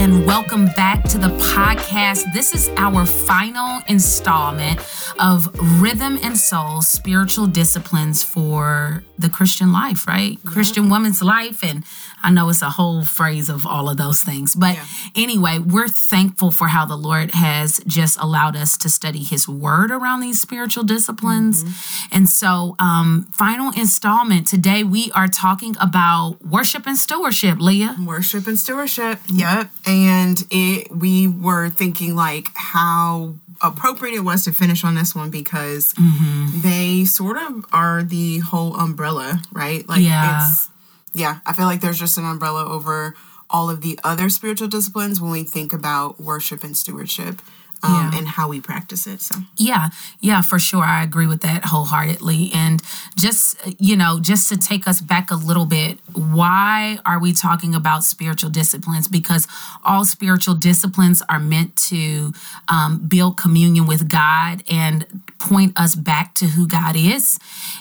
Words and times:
And 0.00 0.24
welcome 0.24 0.64
back 0.64 1.02
to 1.02 1.18
the 1.18 1.28
podcast. 1.36 2.24
This 2.32 2.54
is 2.54 2.70
our 2.78 3.04
final 3.04 3.82
installment 3.86 4.80
of 5.18 5.48
Rhythm 5.80 6.18
and 6.22 6.36
Soul 6.36 6.82
spiritual 6.82 7.46
disciplines 7.46 8.22
for 8.22 9.02
the 9.18 9.28
Christian 9.28 9.70
life, 9.72 10.06
right? 10.06 10.38
Christian 10.44 10.88
woman's 10.88 11.20
life. 11.22 11.62
And 11.62 11.84
I 12.22 12.30
know 12.30 12.48
it's 12.48 12.62
a 12.62 12.70
whole 12.70 13.04
phrase 13.04 13.48
of 13.50 13.66
all 13.66 13.88
of 13.90 13.96
those 13.98 14.22
things. 14.22 14.54
But 14.54 14.74
Yeah. 14.76 14.84
anyway, 15.14 15.58
we're 15.58 15.88
thankful 15.88 16.50
for 16.50 16.68
how 16.68 16.86
the 16.86 16.96
Lord 16.96 17.34
has 17.34 17.80
just 17.86 18.16
allowed 18.18 18.56
us 18.56 18.76
to 18.78 18.88
study 18.88 19.22
His 19.22 19.46
Word 19.46 19.90
around 19.90 20.20
these 20.20 20.40
spiritual 20.40 20.84
disciplines. 20.84 21.64
And 22.10 22.28
so, 22.28 22.76
um, 22.78 23.26
final 23.32 23.70
installment 23.72 24.46
today, 24.46 24.84
we 24.84 25.10
are 25.12 25.28
talking 25.28 25.76
about 25.80 26.38
worship 26.44 26.86
and 26.86 26.96
stewardship, 26.98 27.58
Leah. 27.60 27.96
Worship 28.02 28.46
and 28.46 28.58
stewardship. 28.58 29.20
Yep. 29.28 29.70
And 29.86 30.44
it 30.50 30.94
we 30.96 31.28
were 31.28 31.68
thinking 31.68 32.16
like 32.16 32.50
how 32.54 33.34
appropriate 33.62 34.14
it 34.14 34.20
was 34.20 34.44
to 34.44 34.52
finish 34.52 34.84
on 34.84 34.94
this 34.94 35.14
one 35.14 35.30
because 35.30 35.94
mm-hmm. 35.94 36.60
they 36.60 37.04
sort 37.04 37.36
of 37.36 37.66
are 37.72 38.02
the 38.02 38.38
whole 38.38 38.76
umbrella, 38.76 39.42
right? 39.52 39.88
Like 39.88 40.02
Yeah. 40.02 40.48
it's 40.48 40.68
yeah, 41.12 41.40
I 41.44 41.52
feel 41.52 41.66
like 41.66 41.80
there's 41.80 41.98
just 41.98 42.18
an 42.18 42.24
umbrella 42.24 42.64
over 42.64 43.14
all 43.48 43.68
of 43.68 43.80
the 43.80 43.98
other 44.04 44.28
spiritual 44.28 44.68
disciplines 44.68 45.20
when 45.20 45.32
we 45.32 45.42
think 45.42 45.72
about 45.72 46.20
worship 46.20 46.62
and 46.62 46.76
stewardship. 46.76 47.42
Um, 47.82 47.92
Yeah. 48.12 48.18
and 48.18 48.28
how 48.28 48.48
we 48.48 48.60
practice 48.60 49.06
it. 49.06 49.22
So 49.22 49.36
Yeah, 49.56 49.88
yeah, 50.20 50.42
for 50.42 50.58
sure. 50.58 50.84
I 50.84 51.02
agree 51.02 51.26
with 51.26 51.40
that 51.40 51.64
wholeheartedly. 51.66 52.52
And 52.52 52.82
just, 53.16 53.56
you 53.78 53.96
know, 53.96 54.20
just 54.20 54.48
to 54.50 54.56
take 54.58 54.86
us 54.86 55.00
back 55.00 55.30
a 55.30 55.34
little 55.34 55.64
bit, 55.66 55.98
why 56.12 56.98
are 57.06 57.18
we 57.18 57.32
talking 57.32 57.74
about 57.74 58.04
spiritual 58.04 58.50
disciplines? 58.50 59.08
Because 59.08 59.46
all 59.84 60.04
spiritual 60.04 60.54
disciplines 60.54 61.22
are 61.28 61.38
meant 61.38 61.74
to 61.88 62.32
um, 62.68 62.98
build 63.08 63.36
communion 63.38 63.86
with 63.86 64.08
God 64.08 64.62
and 64.70 65.06
point 65.38 65.72
us 65.80 65.94
back 65.94 66.34
to 66.34 66.46
who 66.48 66.66
God 66.68 66.96
is. 66.96 67.38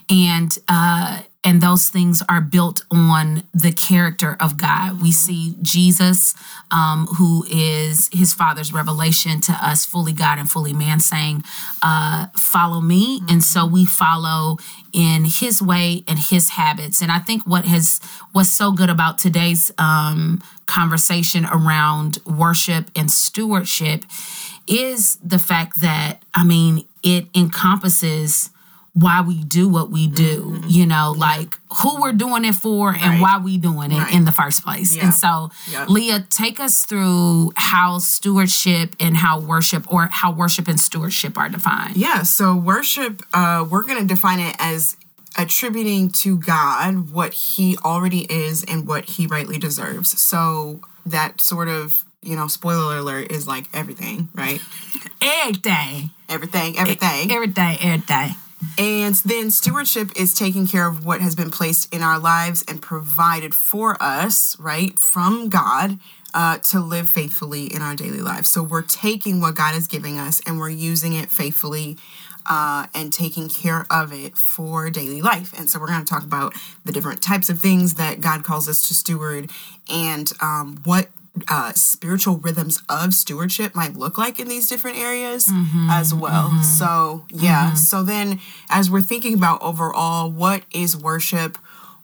And, 0.09 0.57
uh, 0.69 1.21
and 1.43 1.61
those 1.61 1.87
things 1.87 2.21
are 2.27 2.41
built 2.41 2.83
on 2.91 3.43
the 3.53 3.71
character 3.71 4.35
of 4.41 4.57
God. 4.57 5.01
We 5.01 5.11
see 5.13 5.55
Jesus, 5.61 6.33
um, 6.69 7.07
who 7.17 7.45
is 7.49 8.09
his 8.11 8.33
father's 8.33 8.73
revelation 8.73 9.39
to 9.41 9.53
us, 9.53 9.85
fully 9.85 10.11
God 10.11 10.37
and 10.37 10.51
fully 10.51 10.73
man, 10.73 10.99
saying, 10.99 11.43
uh, 11.81 12.27
Follow 12.35 12.81
me. 12.81 13.21
And 13.29 13.41
so 13.41 13.65
we 13.65 13.85
follow 13.85 14.57
in 14.91 15.23
his 15.23 15.61
way 15.61 16.03
and 16.07 16.19
his 16.19 16.49
habits. 16.49 17.01
And 17.01 17.11
I 17.11 17.19
think 17.19 17.43
what 17.47 17.63
has 17.65 18.01
what's 18.33 18.49
so 18.49 18.73
good 18.73 18.89
about 18.89 19.17
today's 19.17 19.71
um, 19.77 20.41
conversation 20.65 21.45
around 21.45 22.17
worship 22.25 22.91
and 22.97 23.09
stewardship 23.09 24.03
is 24.67 25.15
the 25.23 25.39
fact 25.39 25.79
that, 25.79 26.21
I 26.33 26.43
mean, 26.43 26.85
it 27.01 27.27
encompasses 27.33 28.49
why 28.99 29.21
we 29.21 29.43
do 29.43 29.67
what 29.69 29.89
we 29.89 30.07
do, 30.07 30.41
Mm-hmm. 30.41 30.69
you 30.69 30.85
know, 30.85 31.13
like 31.15 31.57
who 31.77 32.01
we're 32.01 32.11
doing 32.13 32.43
it 32.45 32.55
for 32.55 32.89
and 32.91 33.01
Right. 33.01 33.21
why 33.21 33.37
we 33.37 33.57
doing 33.57 33.91
it 33.91 33.97
Right. 33.99 34.13
in 34.13 34.25
the 34.25 34.31
first 34.31 34.63
place. 34.63 34.95
Yeah. 34.95 35.05
And 35.05 35.13
so, 35.13 35.51
Yep. 35.71 35.89
Leah, 35.89 36.19
take 36.29 36.59
us 36.59 36.83
through 36.83 37.51
how 37.55 37.99
stewardship 37.99 38.95
and 38.99 39.15
how 39.17 39.39
worship 39.39 39.85
or 39.91 40.07
how 40.11 40.31
worship 40.31 40.67
and 40.67 40.79
stewardship 40.79 41.37
are 41.37 41.49
defined. 41.49 41.95
Yeah, 41.97 42.23
so 42.23 42.55
worship, 42.55 43.21
uh, 43.33 43.65
we're 43.69 43.83
going 43.83 43.99
to 44.01 44.07
define 44.07 44.39
it 44.39 44.55
as 44.59 44.95
attributing 45.37 46.09
to 46.09 46.37
God 46.37 47.11
what 47.11 47.33
he 47.33 47.77
already 47.85 48.21
is 48.21 48.63
and 48.63 48.87
what 48.87 49.05
he 49.05 49.27
rightly 49.27 49.57
deserves. 49.59 50.19
So 50.19 50.81
that 51.05 51.39
sort 51.39 51.67
of, 51.69 52.03
you 52.21 52.35
know, 52.35 52.47
spoiler 52.47 52.97
alert 52.97 53.31
is 53.31 53.47
like 53.47 53.65
everything, 53.73 54.29
right? 54.33 54.59
Everything. 55.21 56.09
Everything, 56.27 56.77
everything. 56.77 57.31
Everything, 57.31 57.77
everything. 57.81 58.35
And 58.77 59.15
then 59.15 59.51
stewardship 59.51 60.11
is 60.15 60.33
taking 60.33 60.67
care 60.67 60.87
of 60.87 61.05
what 61.05 61.21
has 61.21 61.35
been 61.35 61.51
placed 61.51 61.93
in 61.93 62.01
our 62.01 62.19
lives 62.19 62.63
and 62.67 62.81
provided 62.81 63.53
for 63.53 64.01
us, 64.01 64.57
right, 64.59 64.97
from 64.97 65.49
God 65.49 65.99
uh, 66.33 66.57
to 66.59 66.79
live 66.79 67.09
faithfully 67.09 67.65
in 67.65 67.81
our 67.81 67.95
daily 67.95 68.21
lives. 68.21 68.49
So 68.49 68.61
we're 68.61 68.81
taking 68.81 69.41
what 69.41 69.55
God 69.55 69.75
is 69.75 69.87
giving 69.87 70.19
us 70.19 70.41
and 70.45 70.59
we're 70.59 70.69
using 70.69 71.13
it 71.13 71.29
faithfully 71.29 71.97
uh, 72.45 72.87
and 72.93 73.13
taking 73.13 73.47
care 73.49 73.85
of 73.89 74.11
it 74.11 74.35
for 74.37 74.89
daily 74.89 75.21
life. 75.21 75.57
And 75.57 75.69
so 75.69 75.79
we're 75.79 75.87
going 75.87 76.03
to 76.03 76.09
talk 76.09 76.23
about 76.23 76.53
the 76.85 76.91
different 76.91 77.21
types 77.21 77.49
of 77.49 77.59
things 77.59 77.95
that 77.95 78.21
God 78.21 78.43
calls 78.43 78.67
us 78.67 78.87
to 78.87 78.93
steward 78.93 79.51
and 79.87 80.31
um, 80.41 80.79
what 80.83 81.09
uh, 81.47 81.73
spiritual 81.73 82.37
rhythms 82.37 82.81
of 82.89 83.13
stewardship 83.13 83.75
might 83.75 83.95
look 83.95 84.17
like 84.17 84.39
in 84.39 84.47
these 84.47 84.67
different 84.67 84.97
areas 84.97 85.47
mm-hmm. 85.47 85.89
as 85.89 86.13
well. 86.13 86.49
Mm-hmm. 86.49 86.61
So, 86.61 87.25
yeah. 87.29 87.67
Mm-hmm. 87.67 87.75
So 87.75 88.03
then, 88.03 88.39
as 88.69 88.89
we're 88.89 89.01
thinking 89.01 89.33
about 89.33 89.61
overall, 89.61 90.29
what 90.29 90.63
is 90.71 90.97
worship? 90.97 91.57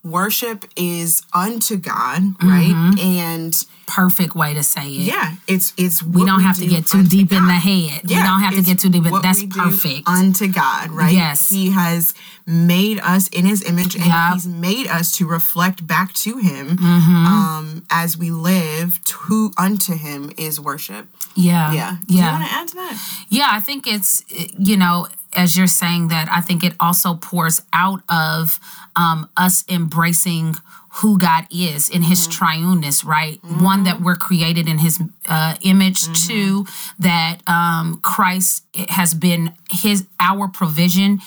Worship 0.05 0.65
is 0.75 1.23
unto 1.33 1.77
God, 1.77 2.21
right? 2.43 2.95
And 3.01 3.65
Perfect 3.87 4.35
way 4.35 4.53
to 4.55 4.63
say 4.63 4.87
it. 4.87 5.01
yeah, 5.13 5.35
it's 5.47 5.71
it's 5.77 6.01
We 6.01 6.25
don't 6.25 6.41
have 6.41 6.57
to 6.57 6.65
get 6.67 6.87
too 6.87 7.03
deep 7.03 7.31
in 7.31 7.45
the 7.45 7.53
head. 7.53 8.01
we 8.03 8.15
don't 8.15 8.39
have 8.41 8.55
to 8.55 8.61
get 8.63 8.79
too 8.79 8.89
deep 8.89 9.05
in 9.05 9.21
that's 9.21 9.43
perfect. 9.45 10.07
unto 10.07 10.47
God, 10.47 10.89
right? 10.91 11.13
Yes. 11.13 11.49
He 11.49 11.69
has 11.71 12.13
made 12.47 12.99
us 12.99 13.27
in 13.29 13.45
his 13.45 13.63
image 13.63 13.95
and 13.95 14.05
Yep. 14.05 14.33
he's 14.33 14.47
made 14.47 14.87
us 14.87 15.11
to 15.17 15.27
reflect 15.27 15.85
back 15.87 16.13
to 16.25 16.37
him 16.37 16.77
Mm-hmm. 16.77 17.25
um 17.27 17.83
as 17.91 18.17
we 18.17 18.31
live 18.31 18.99
to 19.05 19.51
unto 19.57 19.93
him 19.95 20.31
is 20.37 20.59
worship. 20.59 21.07
yeah. 21.35 21.71
Yeah. 21.73 21.97
yeah. 22.07 22.07
Do 22.07 22.13
you 22.15 22.21
want 22.23 22.45
to 22.47 22.53
add 22.53 22.67
to 22.69 22.75
that? 22.75 23.25
Yeah, 23.29 23.47
I 23.51 23.59
think 23.59 23.85
it's, 23.87 24.23
you 24.57 24.77
know, 24.77 25.07
as 25.33 25.57
you're 25.57 25.67
saying 25.67 26.07
that, 26.07 26.27
I 26.31 26.41
think 26.41 26.63
it 26.63 26.73
also 26.79 27.13
pours 27.15 27.61
out 27.73 28.01
of 28.09 28.59
um, 28.95 29.29
us 29.37 29.63
embracing 29.69 30.55
who 30.95 31.17
God 31.17 31.45
is 31.51 31.89
in 31.89 32.03
his 32.03 32.25
triuneness, 32.27 33.03
right? 33.03 33.43
One, 33.43 33.83
that 33.83 33.99
we're 33.99 34.15
created 34.15 34.69
in 34.69 34.77
his 34.77 35.01
uh, 35.27 35.55
image. 35.61 36.25
Two, 36.25 36.65
that 36.97 37.39
um, 37.47 37.99
Christ 38.01 38.63
has 38.89 39.13
been 39.13 39.53
his 39.69 40.07
our 40.19 40.47
provision 40.47 41.19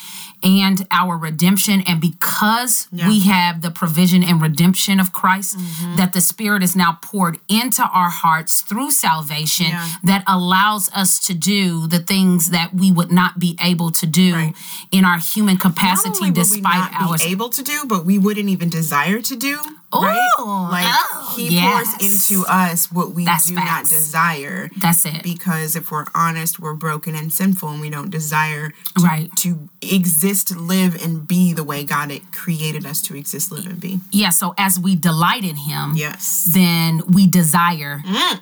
and 0.43 0.87
our 0.91 1.17
redemption. 1.17 1.83
And 1.87 2.01
because 2.01 2.89
we 2.93 3.21
have 3.21 3.63
the 3.63 3.71
provision 3.71 4.23
and 4.23 4.41
redemption 4.41 5.01
of 5.01 5.13
Christ, 5.13 5.57
mm-hmm. 5.59 5.97
that 5.97 6.13
the 6.13 6.21
Spirit 6.21 6.63
is 6.63 6.77
now 6.77 6.99
poured 7.03 7.39
into 7.49 7.83
our 7.83 8.11
hearts 8.11 8.61
through 8.61 8.91
salvation 8.91 9.67
Yeah. 9.67 9.89
that 10.05 10.25
allows 10.27 10.91
us 10.95 11.19
to 11.21 11.35
do 11.35 11.87
the 11.87 11.99
things 11.99 12.51
that 12.51 12.75
we 12.75 12.91
would 12.93 13.11
not 13.13 13.39
be 13.39 13.57
able 13.63 13.91
to 13.93 14.07
do 14.07 14.35
Right. 14.35 14.55
in 14.91 15.05
our 15.05 15.19
human 15.19 15.57
capacity 15.57 16.09
only 16.11 16.31
would 16.31 16.37
we 16.39 16.43
despite 16.43 16.93
not 16.93 17.03
our 17.11 17.19
be 17.19 17.25
able 17.25 17.49
to 17.51 17.63
do, 17.63 17.85
but 17.87 18.05
we 18.05 18.19
wouldn't 18.19 18.49
even 18.49 18.69
desire 18.69 19.21
to 19.21 19.37
do. 19.37 19.59
Right? 19.93 20.29
Like 20.39 20.85
oh, 20.87 21.33
he 21.37 21.49
yes. 21.57 21.95
pours 21.97 22.03
into 22.03 22.45
us 22.47 22.93
what 22.93 23.13
we 23.13 23.25
That's 23.25 23.47
do 23.47 23.55
facts. 23.57 23.91
not 23.91 23.99
desire. 23.99 24.71
That's 24.77 25.05
it. 25.07 25.23
because 25.23 25.77
if 25.77 25.91
we're 25.91 26.05
honest, 26.15 26.59
we're 26.61 26.75
broken 26.75 27.15
and 27.15 27.33
sinful, 27.33 27.69
and 27.71 27.81
we 27.81 27.91
don't 27.91 28.11
desire 28.11 28.71
to, 28.99 29.03
Right. 29.05 29.35
to 29.37 29.69
exist, 29.83 30.55
live, 30.55 31.03
and 31.03 31.27
be 31.27 31.53
the 31.53 31.65
way 31.65 31.85
God 31.85 32.11
it 32.11 32.33
created 32.33 32.85
us 32.87 33.01
to 33.03 33.17
exist, 33.17 33.51
live, 33.51 33.67
and 33.67 33.81
be. 33.81 34.01
yeah, 34.11 34.31
so 34.31 34.55
as 34.59 34.79
we 34.79 34.95
delight 34.97 35.45
in 35.45 35.57
him, 35.57 35.95
Yes, 35.97 36.49
then 36.53 37.03
we 37.09 37.27
desire 37.27 38.03
Mm. 38.05 38.41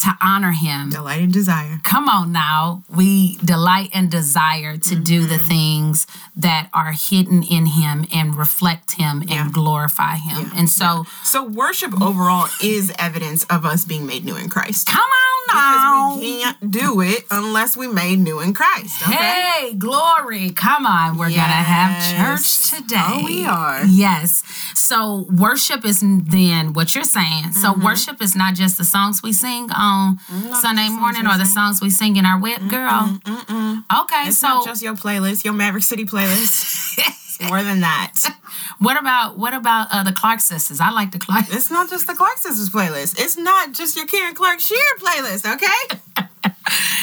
To 0.00 0.16
honor 0.20 0.52
him. 0.52 0.90
delight 0.90 1.20
and 1.22 1.32
desire. 1.32 1.80
Come 1.84 2.08
on 2.08 2.32
now. 2.32 2.82
We 2.94 3.36
delight 3.38 3.90
and 3.94 4.10
desire 4.10 4.76
to 4.78 4.94
do 4.96 5.26
the 5.26 5.36
Mm-hmm. 5.38 5.48
things 5.48 6.06
that 6.36 6.68
are 6.74 6.92
hidden 6.92 7.42
in 7.42 7.66
him 7.66 8.06
and 8.12 8.34
reflect 8.36 8.92
him 8.92 9.22
Yeah. 9.26 9.42
and 9.44 9.52
glorify 9.52 10.16
him. 10.16 10.50
And 10.56 10.68
so, 10.68 11.04
So 11.24 11.42
worship 11.44 12.00
overall 12.00 12.48
is 12.62 12.92
evidence 12.98 13.44
of 13.44 13.64
us 13.64 13.84
being 13.84 14.06
made 14.06 14.24
new 14.24 14.36
in 14.36 14.48
Christ. 14.48 14.88
come 14.88 15.00
on 15.00 15.54
now. 15.54 16.16
Because 16.16 16.20
we 16.20 16.42
can't 16.42 16.70
do 16.70 17.00
it 17.00 17.24
unless 17.30 17.76
we 17.76 17.86
made 17.88 18.18
new 18.18 18.40
in 18.40 18.52
Christ. 18.52 19.02
Okay. 19.02 19.14
Hey, 19.16 19.74
glory. 19.74 20.50
Come 20.50 20.84
on. 20.86 21.16
We're 21.16 21.28
going 21.30 21.36
to 21.40 21.64
have 21.74 21.90
church 22.38 22.70
today. 22.70 22.96
Oh, 23.00 23.24
we 23.24 23.46
are. 23.46 23.84
Yes. 23.86 24.42
So, 24.74 25.26
worship 25.30 25.84
is 25.84 26.00
then 26.00 26.72
what 26.74 26.94
you're 26.94 27.04
saying. 27.04 27.52
So, 27.52 27.68
Mm-hmm. 27.72 27.84
worship 27.84 28.20
is 28.22 28.34
not 28.36 28.54
just 28.54 28.76
the 28.78 28.84
songs 28.84 29.22
we 29.22 29.32
sing 29.32 29.70
on 29.88 30.54
Sunday 30.54 30.88
morning 30.88 31.26
or 31.26 31.38
the 31.38 31.46
songs 31.46 31.80
we 31.80 31.90
sing 31.90 32.16
in 32.16 32.26
our 32.26 32.38
whip, 32.38 32.60
girl. 32.68 33.18
Okay. 33.24 34.28
It's 34.28 34.38
so, 34.38 34.48
not 34.48 34.66
just 34.66 34.82
your 34.82 34.94
playlist, 34.94 35.44
your 35.44 35.54
Maverick 35.54 35.82
City 35.82 36.04
playlist. 36.04 36.98
it's 36.98 37.40
more 37.48 37.62
than 37.62 37.80
that. 37.80 38.14
what 38.78 38.98
about 38.98 39.38
what 39.38 39.54
about 39.54 39.88
uh, 39.90 40.02
the 40.02 40.12
Clark 40.12 40.40
sisters? 40.40 40.80
I 40.80 40.90
like 40.90 41.12
the 41.12 41.18
Clark. 41.18 41.46
It's 41.50 41.70
not 41.70 41.88
just 41.88 42.06
the 42.06 42.14
Clark 42.14 42.38
Sisters 42.38 42.70
playlist. 42.70 43.18
It's 43.18 43.36
not 43.36 43.72
just 43.72 43.96
your 43.96 44.06
Karen 44.06 44.34
Clark 44.34 44.60
Sheard 44.60 44.78
playlist, 45.00 45.54
okay? 45.54 46.24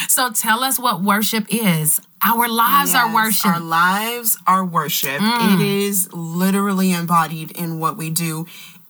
So, 0.08 0.32
tell 0.32 0.64
us 0.64 0.80
what 0.80 1.02
worship 1.02 1.46
is. 1.50 2.00
Our 2.24 2.48
lives 2.48 2.96
are 2.96 3.14
worship. 3.14 3.46
Our 3.48 3.60
lives 3.60 4.38
are 4.48 4.64
worship. 4.64 5.20
Mm. 5.20 5.56
It 5.56 5.68
is 5.68 6.14
literally 6.14 6.94
embodied 6.94 7.52
in 7.52 7.80
what 7.80 7.98
we 7.98 8.12
do 8.12 8.46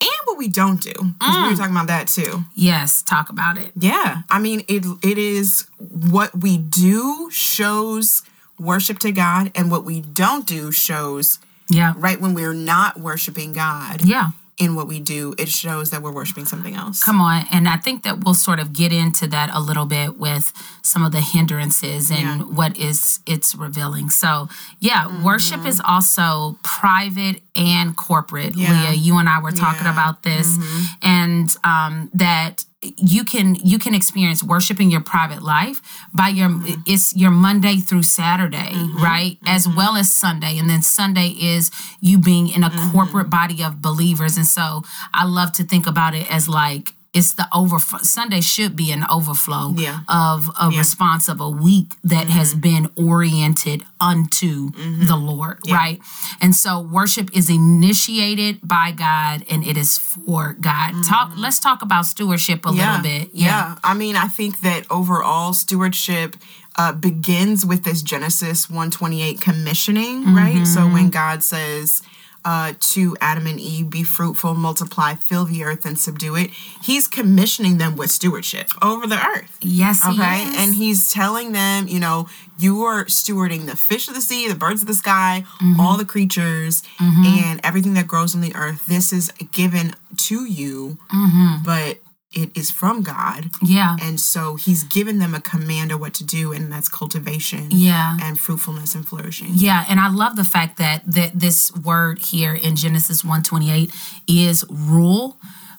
and 0.07 0.25
what 0.27 0.37
we 0.37 0.47
don't 0.47 0.81
do. 0.81 0.93
Because 0.93 1.35
Mm. 1.35 1.43
we 1.43 1.49
were 1.51 1.55
talking 1.55 1.75
about 1.75 1.87
that 1.87 2.07
too. 2.07 2.45
yes. 2.55 3.01
Talk 3.01 3.29
about 3.29 3.57
it. 3.57 3.71
Yeah. 3.77 4.21
I 4.29 4.39
mean, 4.39 4.63
it 4.67 4.85
it 5.01 5.17
is 5.17 5.65
what 5.77 6.37
we 6.41 6.57
do 6.57 7.29
shows 7.31 8.23
worship 8.59 8.99
to 8.99 9.11
God, 9.11 9.51
and 9.55 9.69
what 9.69 9.83
we 9.83 9.99
don't 10.01 10.45
do 10.47 10.71
shows 10.71 11.39
Yeah. 11.69 11.93
right 11.97 12.19
when 12.21 12.33
we're 12.33 12.53
not 12.53 12.99
worshiping 12.99 13.51
God 13.53 14.01
Yeah. 14.05 14.29
In 14.57 14.73
what 14.75 14.87
we 14.87 14.99
do, 15.01 15.35
it 15.37 15.49
shows 15.49 15.89
that 15.89 16.01
we're 16.01 16.13
worshiping 16.13 16.45
something 16.45 16.75
else. 16.75 17.03
Come 17.03 17.19
on. 17.19 17.45
And 17.51 17.67
I 17.67 17.75
think 17.75 18.03
that 18.03 18.23
we'll 18.23 18.33
sort 18.33 18.59
of 18.59 18.71
get 18.71 18.93
into 18.93 19.27
that 19.27 19.49
a 19.53 19.59
little 19.59 19.85
bit 19.85 20.17
with 20.17 20.53
some 20.81 21.03
of 21.03 21.11
the 21.11 21.19
hindrances 21.19 22.09
and 22.09 22.19
Yeah. 22.21 22.37
what 22.45 22.77
is 22.77 23.19
it's 23.25 23.53
revealing. 23.53 24.09
So, 24.09 24.47
yeah, 24.79 25.05
Mm-hmm. 25.07 25.23
worship 25.23 25.65
is 25.65 25.81
also 25.83 26.57
private 26.63 27.41
and 27.55 27.97
corporate. 27.97 28.55
Yeah. 28.55 28.71
Leah, 28.71 28.93
you 28.93 29.17
and 29.17 29.27
I 29.27 29.39
were 29.41 29.51
talking 29.51 29.85
Yeah. 29.85 29.91
Mm-hmm. 29.91 29.99
about 29.99 30.23
this 30.23 30.57
and 31.01 31.49
um, 31.65 32.09
that 32.13 32.63
you 32.97 33.23
can 33.25 33.55
you 33.55 33.77
can 33.79 33.93
experience 33.95 34.43
worship 34.43 34.79
in 34.79 34.91
your 34.91 35.01
private 35.01 35.41
life 35.41 35.81
by 36.13 36.29
your 36.29 36.49
Mm-hmm. 36.49 36.81
it's 36.85 37.15
your 37.15 37.31
Monday 37.31 37.77
through 37.77 38.03
Saturday, 38.03 38.73
right? 38.95 39.37
As 39.45 39.67
well 39.67 39.95
as 39.95 40.11
Sunday. 40.11 40.57
And 40.59 40.69
then 40.69 40.81
Sunday 40.81 41.29
is 41.29 41.71
you 42.01 42.17
being 42.19 42.47
in 42.49 42.63
a 42.63 42.69
Mm-hmm. 42.69 42.91
corporate 42.91 43.29
body 43.29 43.63
of 43.63 43.81
believers. 43.81 44.37
And 44.37 44.45
so 44.45 44.83
I 45.13 45.25
love 45.25 45.51
to 45.53 45.63
think 45.63 45.87
about 45.87 46.13
it 46.13 46.29
as 46.31 46.47
like 46.49 46.93
it's 47.15 47.33
the 47.33 47.47
overflow. 47.53 47.99
Sunday 48.03 48.41
should 48.41 48.75
be 48.75 48.91
an 48.91 49.03
overflow 49.09 49.73
Yeah. 49.77 49.99
of 50.07 50.49
a 50.61 50.67
response 50.69 51.25
of 51.33 51.39
a 51.39 51.49
week 51.49 51.95
that 52.03 52.27
has 52.29 52.53
been 52.53 52.89
oriented 52.95 53.79
unto 53.99 54.69
the 55.09 55.15
Lord, 55.15 55.57
right? 55.69 55.99
And 56.41 56.53
so 56.53 56.79
worship 56.79 57.27
is 57.33 57.49
initiated 57.49 58.59
by 58.61 58.91
God 58.91 59.45
and 59.49 59.65
it 59.65 59.77
is 59.77 59.97
for 59.97 60.53
God. 60.59 60.91
Talk 61.07 61.31
let's 61.37 61.59
talk 61.59 61.81
about 61.81 62.05
stewardship 62.05 62.65
a 62.65 62.69
little 62.71 63.01
bit. 63.01 63.29
Yeah. 63.33 63.75
I 63.83 63.93
mean, 63.93 64.15
I 64.15 64.27
think 64.27 64.59
that 64.61 64.85
overall 64.91 65.53
stewardship 65.53 66.35
uh, 66.77 66.91
begins 66.91 67.65
with 67.65 67.83
this 67.85 68.01
Genesis 68.01 68.69
128 68.69 69.39
commissioning, 69.39 70.33
right? 70.35 70.67
So 70.67 70.81
Mm-hmm. 70.81 70.93
when 70.93 71.09
God 71.09 71.41
says 71.43 72.01
uh, 72.45 72.73
to 72.79 73.17
Adam 73.19 73.47
and 73.47 73.59
Eve, 73.59 73.89
be 73.89 74.03
fruitful, 74.03 74.53
multiply, 74.53 75.15
fill 75.15 75.45
the 75.45 75.63
earth, 75.63 75.85
and 75.85 75.97
subdue 75.99 76.35
it, 76.35 76.51
he's 76.83 77.07
commissioning 77.07 77.79
them 77.79 77.95
with 77.97 78.11
stewardship 78.11 78.67
over 78.81 79.07
the 79.07 79.17
earth. 79.19 79.57
Yes, 79.61 80.05
he 80.05 80.11
Okay. 80.13 80.43
is. 80.43 80.55
And 80.57 80.75
he's 80.75 81.09
telling 81.09 81.51
them, 81.53 81.87
you 81.87 81.99
know, 81.99 82.29
you 82.59 82.83
are 82.83 83.03
stewarding 83.05 83.65
the 83.65 83.75
fish 83.75 84.07
of 84.07 84.13
the 84.13 84.21
sea, 84.21 84.47
the 84.47 84.55
birds 84.55 84.81
of 84.81 84.87
the 84.87 84.93
sky, 84.93 85.43
Mm-hmm. 85.59 85.79
all 85.79 85.97
the 85.97 86.05
creatures, 86.05 86.83
and 86.99 87.59
everything 87.63 87.95
that 87.95 88.07
grows 88.07 88.35
on 88.35 88.41
the 88.41 88.55
earth. 88.55 88.85
This 88.85 89.11
is 89.11 89.31
given 89.51 89.95
to 90.17 90.45
you, 90.45 90.97
Mm-hmm. 91.11 91.63
but 91.65 91.97
it 92.35 92.55
is 92.55 92.69
from 92.71 93.01
God. 93.01 93.49
yeah. 93.61 93.95
And 94.01 94.19
so 94.19 94.55
he's 94.55 94.83
given 94.83 95.19
them 95.19 95.33
a 95.33 95.41
command 95.41 95.91
of 95.91 95.99
what 95.99 96.13
to 96.15 96.23
do, 96.23 96.51
and 96.51 96.71
that's 96.71 96.89
cultivation 96.89 97.67
Yeah. 97.71 98.17
and 98.21 98.39
fruitfulness 98.39 98.93
and 98.95 99.07
flourishing. 99.07 99.51
Yeah, 99.53 99.85
and 99.87 99.99
I 99.99 100.09
love 100.09 100.35
the 100.35 100.43
fact 100.43 100.77
that 100.77 101.01
that 101.07 101.31
this 101.39 101.71
word 101.75 102.19
here 102.19 102.53
in 102.53 102.75
Genesis 102.75 103.23
128 103.23 103.91
is 104.27 104.65
rule 104.69 105.37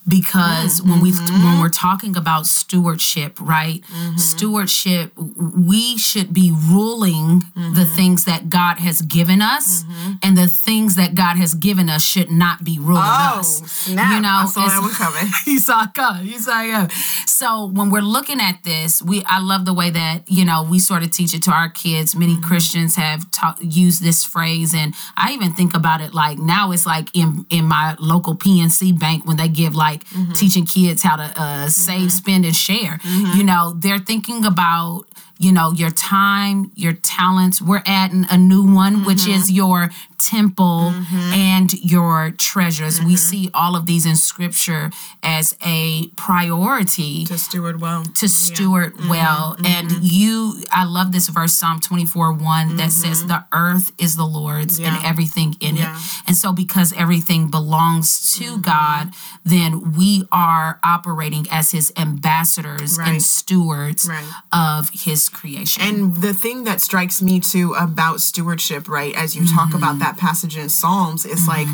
because 0.08 0.80
when 0.82 1.00
we 1.00 1.12
mm-hmm. 1.12 1.44
when 1.44 1.60
we're 1.60 1.68
talking 1.68 2.16
about 2.16 2.46
stewardship, 2.46 3.38
right? 3.40 3.80
Mm-hmm. 3.82 4.16
Stewardship 4.16 5.12
we 5.16 5.96
should 5.98 6.32
be 6.32 6.52
ruling 6.52 7.40
the 7.54 7.60
mm-hmm. 7.60 7.94
things 7.96 8.24
that 8.24 8.48
God 8.48 8.78
has 8.78 9.02
given 9.02 9.42
us 9.42 9.84
and 10.22 10.36
the 10.36 10.46
things 10.46 10.94
that 10.96 11.14
God 11.14 11.36
has 11.36 11.54
given 11.54 11.88
us 11.88 12.02
should 12.02 12.30
not 12.30 12.64
be 12.64 12.78
ruling 12.78 13.02
Oh, 13.04 13.38
us. 13.40 13.62
snap. 13.70 14.14
You 14.14 14.20
know, 14.22 14.28
I 14.28 14.46
saw 14.46 14.66
that 14.66 14.80
one 14.80 14.90
coming. 14.92 15.32
you 15.46 15.58
saw 15.58 15.82
it 15.84 15.94
come. 15.94 16.24
You 16.24 16.38
saw 16.38 16.62
it 16.62 16.70
come. 16.70 16.88
So 17.26 17.66
when 17.66 17.90
we're 17.90 18.00
looking 18.00 18.40
at 18.40 18.62
this, 18.64 19.02
we 19.02 19.24
I 19.24 19.40
love 19.40 19.64
the 19.64 19.74
way 19.74 19.90
that 19.90 20.30
you 20.30 20.44
know 20.44 20.62
we 20.68 20.78
sort 20.78 21.02
of 21.02 21.10
teach 21.10 21.34
it 21.34 21.42
to 21.44 21.50
our 21.50 21.68
kids. 21.68 22.14
Many 22.14 22.36
Mm-hmm. 22.36 22.42
Christians 22.48 22.96
have 22.96 23.30
taught 23.30 23.62
used 23.62 24.02
this 24.02 24.24
phrase, 24.24 24.74
and 24.74 24.94
I 25.16 25.32
even 25.32 25.52
think 25.54 25.74
about 25.74 26.00
it 26.00 26.12
like 26.12 26.38
now 26.38 26.70
it's 26.72 26.84
like 26.86 27.08
in 27.14 27.46
in 27.50 27.64
my 27.64 27.96
local 27.98 28.34
PNC 28.36 28.98
bank 28.98 29.24
when 29.26 29.36
they 29.38 29.48
give 29.48 29.74
like 29.74 29.95
Mm-hmm. 30.04 30.32
teaching 30.32 30.66
kids 30.66 31.02
how 31.02 31.16
to 31.16 31.32
uh, 31.36 31.68
save, 31.68 32.12
spend, 32.12 32.44
and 32.44 32.56
share. 32.56 32.98
You 33.34 33.44
know, 33.44 33.74
they're 33.76 33.98
thinking 33.98 34.44
about 34.44 35.06
you 35.38 35.52
know 35.52 35.70
your 35.72 35.90
time 35.90 36.70
your 36.74 36.92
talents 36.94 37.60
we're 37.60 37.82
adding 37.86 38.24
a 38.30 38.36
new 38.38 38.62
one 38.74 39.04
which 39.04 39.18
Mm-hmm. 39.26 39.32
is 39.38 39.50
your 39.50 39.90
temple 40.18 40.92
and 41.12 41.72
your 41.84 42.30
treasures 42.38 42.98
Mm-hmm. 42.98 43.06
we 43.08 43.16
see 43.16 43.50
all 43.52 43.76
of 43.76 43.86
these 43.86 44.06
in 44.06 44.16
scripture 44.16 44.90
as 45.22 45.56
a 45.64 46.08
priority 46.16 47.24
To 47.26 47.36
steward 47.38 47.80
well. 47.80 48.04
to 48.04 48.28
steward 48.28 48.94
Mm-hmm. 48.94 49.08
well 49.10 49.56
and 49.64 49.90
you 50.02 50.62
i 50.70 50.84
love 50.84 51.12
this 51.12 51.28
verse 51.28 51.52
psalm 51.52 51.80
24 51.80 52.32
1 52.32 52.76
that 52.76 52.92
says 52.92 53.26
the 53.26 53.44
earth 53.52 53.92
is 53.98 54.16
the 54.16 54.24
lord's 54.24 54.78
and 54.78 54.86
Mm-hmm. 54.88 55.06
Everything 55.06 55.54
in 55.60 55.76
Yeah. 55.76 55.86
Mm-hmm. 55.92 56.22
it 56.22 56.28
and 56.28 56.36
so 56.36 56.52
because 56.52 56.92
everything 56.94 57.48
belongs 57.50 58.20
to 58.36 58.58
god 58.58 59.10
then 59.44 59.92
we 59.92 60.24
are 60.32 60.78
operating 60.82 61.46
as 61.50 61.70
his 61.72 61.92
ambassadors 61.96 62.98
Right. 62.98 63.08
and 63.08 63.22
stewards 63.22 64.08
Right. 64.08 64.24
of 64.52 64.90
his 64.90 65.25
creation 65.28 65.82
And 65.82 66.16
the 66.16 66.32
thing 66.34 66.64
that 66.64 66.80
strikes 66.80 67.20
me 67.22 67.40
too 67.40 67.74
about 67.74 68.20
stewardship, 68.20 68.88
right, 68.88 69.14
as 69.16 69.34
you 69.36 69.44
talk 69.46 69.68
Mm-hmm. 69.68 69.76
about 69.78 69.98
that 70.00 70.16
passage 70.16 70.56
in 70.56 70.68
Psalms, 70.68 71.24
is 71.24 71.46
like 71.48 71.68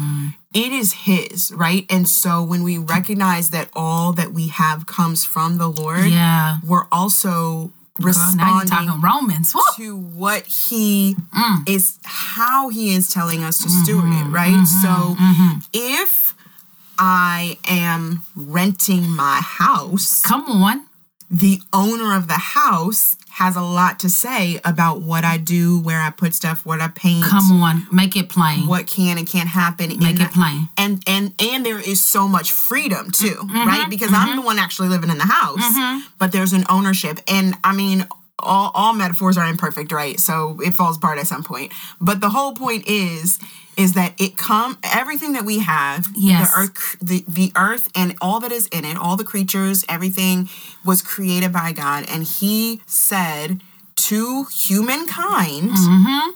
it 0.55 0.73
is 0.73 0.93
His, 0.93 1.50
right? 1.55 1.87
And 1.91 2.09
so 2.09 2.43
when 2.43 2.62
we 2.62 2.77
recognize 2.79 3.50
that 3.50 3.69
all 3.75 4.12
that 4.12 4.33
we 4.33 4.49
have 4.49 4.87
comes 4.87 5.25
from 5.25 5.59
the 5.59 5.69
Lord, 5.69 6.11
yeah 6.11 6.59
we're 6.67 6.87
also 6.93 7.73
Girl, 8.00 8.07
responding 8.09 8.67
talking 8.88 9.00
romans 9.00 9.55
Woo! 9.55 9.62
to 9.77 9.97
what 9.97 10.47
He 10.47 11.17
Mm. 11.35 11.69
is, 11.69 11.99
how 12.05 12.69
He 12.69 12.95
is 12.95 13.11
telling 13.11 13.43
us 13.45 13.59
to 13.62 13.69
steward 13.71 14.05
Mm-hmm. 14.11 14.29
it, 14.29 14.33
right? 14.33 14.67
So 14.67 15.17
if 15.73 16.35
I 16.99 17.59
am 17.69 18.23
renting 18.37 19.09
my 19.09 19.41
house, 19.43 20.23
come 20.23 20.45
on 20.49 20.87
the 21.31 21.61
owner 21.73 22.15
of 22.15 22.29
the 22.29 22.35
house 22.61 23.17
has 23.33 23.57
a 23.57 23.62
lot 23.62 23.99
to 24.01 24.09
say 24.09 24.61
about 24.65 25.01
what 25.03 25.25
I 25.25 25.37
do, 25.39 25.81
where 25.81 26.01
I 26.01 26.11
put 26.11 26.35
stuff, 26.35 26.65
what 26.67 26.81
I 26.81 26.89
paint, 26.89 27.25
come 27.25 27.62
on 27.62 27.87
make 27.91 28.15
it 28.17 28.29
plain 28.29 28.67
what 28.67 28.87
can 28.87 29.19
and 29.19 29.27
can't 29.27 29.49
happen. 29.49 29.89
make 29.99 30.21
it 30.21 30.31
plain 30.33 30.69
and 30.77 31.03
and 31.07 31.33
and 31.41 31.65
there 31.67 31.79
is 31.81 32.01
so 32.01 32.29
much 32.29 32.51
freedom 32.51 33.11
too, 33.11 33.35
Mm-hmm. 33.43 33.69
right? 33.69 33.87
Because 33.91 34.11
I'm 34.12 34.37
the 34.37 34.43
one 34.43 34.59
actually 34.59 34.89
living 34.89 35.11
in 35.11 35.19
the 35.19 35.25
house, 35.27 35.62
but 36.19 36.33
there's 36.33 36.53
an 36.53 36.65
ownership, 36.69 37.21
and 37.29 37.55
I 37.65 37.73
mean. 37.75 38.07
All, 38.43 38.71
all 38.75 38.93
metaphors 38.93 39.37
are 39.39 39.47
imperfect, 39.47 39.93
right? 39.93 40.19
So 40.21 40.59
it 40.65 40.75
falls 40.75 40.97
apart 40.97 41.19
at 41.19 41.27
some 41.27 41.43
point. 41.43 41.73
But 42.01 42.21
the 42.21 42.31
whole 42.31 42.55
point 42.55 42.87
is, 42.89 43.39
is 43.77 43.95
that 43.95 44.13
it 44.21 44.37
come 44.37 44.79
everything 44.83 45.33
that 45.33 45.45
we 45.45 45.61
have, 45.61 46.07
Yes. 46.15 46.51
the 46.53 46.59
earth, 46.61 46.97
the 47.01 47.25
the 47.27 47.53
earth, 47.57 47.89
and 47.95 48.15
all 48.21 48.39
that 48.41 48.53
is 48.53 48.67
in 48.69 48.85
it, 48.85 48.97
all 48.99 49.17
the 49.17 49.25
creatures, 49.25 49.85
everything 49.89 50.49
was 50.85 51.01
created 51.01 51.53
by 51.53 51.73
God, 51.73 52.05
and 52.09 52.23
He 52.25 52.83
said 52.87 53.63
to 54.09 54.45
humankind, 54.45 55.71
Mm-hmm. 55.71 56.31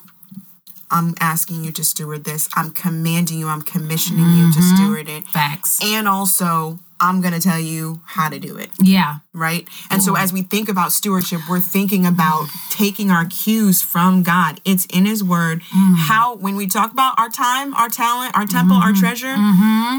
I'm 0.91 1.15
asking 1.21 1.65
you 1.65 1.73
to 1.73 1.83
steward 1.85 2.25
this. 2.25 2.49
I'm 2.55 2.71
commanding 2.71 3.41
you. 3.41 3.49
I'm 3.49 3.63
commissioning 3.63 4.31
you 4.37 4.53
to 4.53 4.59
Mm-hmm. 4.61 4.77
steward 4.77 5.09
it. 5.09 5.27
facts 5.27 5.81
And 5.83 6.07
also, 6.07 6.79
I'm 7.00 7.21
going 7.21 7.35
to 7.35 7.41
tell 7.41 7.59
you 7.61 8.00
how 8.05 8.29
to 8.29 8.38
do 8.38 8.57
it, 8.57 8.71
yeah 8.81 9.19
right? 9.33 9.69
And 9.91 10.03
so, 10.03 10.17
as 10.17 10.33
we 10.33 10.41
think 10.41 10.67
about 10.71 10.93
stewardship, 10.93 11.41
we're 11.47 11.61
thinking 11.61 12.07
about 12.07 12.47
taking 12.71 13.11
our 13.11 13.26
cues 13.26 13.83
from 13.83 14.23
God. 14.23 14.62
It's 14.65 14.87
in 14.87 15.05
His 15.05 15.23
Word. 15.23 15.61
Mm. 15.61 15.97
How, 15.97 16.37
when 16.37 16.57
we 16.57 16.67
talk 16.67 16.91
about 16.91 17.19
our 17.19 17.29
time, 17.29 17.75
our 17.75 17.91
talent, 17.91 18.35
our 18.35 18.47
temple, 18.47 18.76
Mm-hmm. 18.76 18.88
our 18.88 18.93
treasure, 18.95 19.35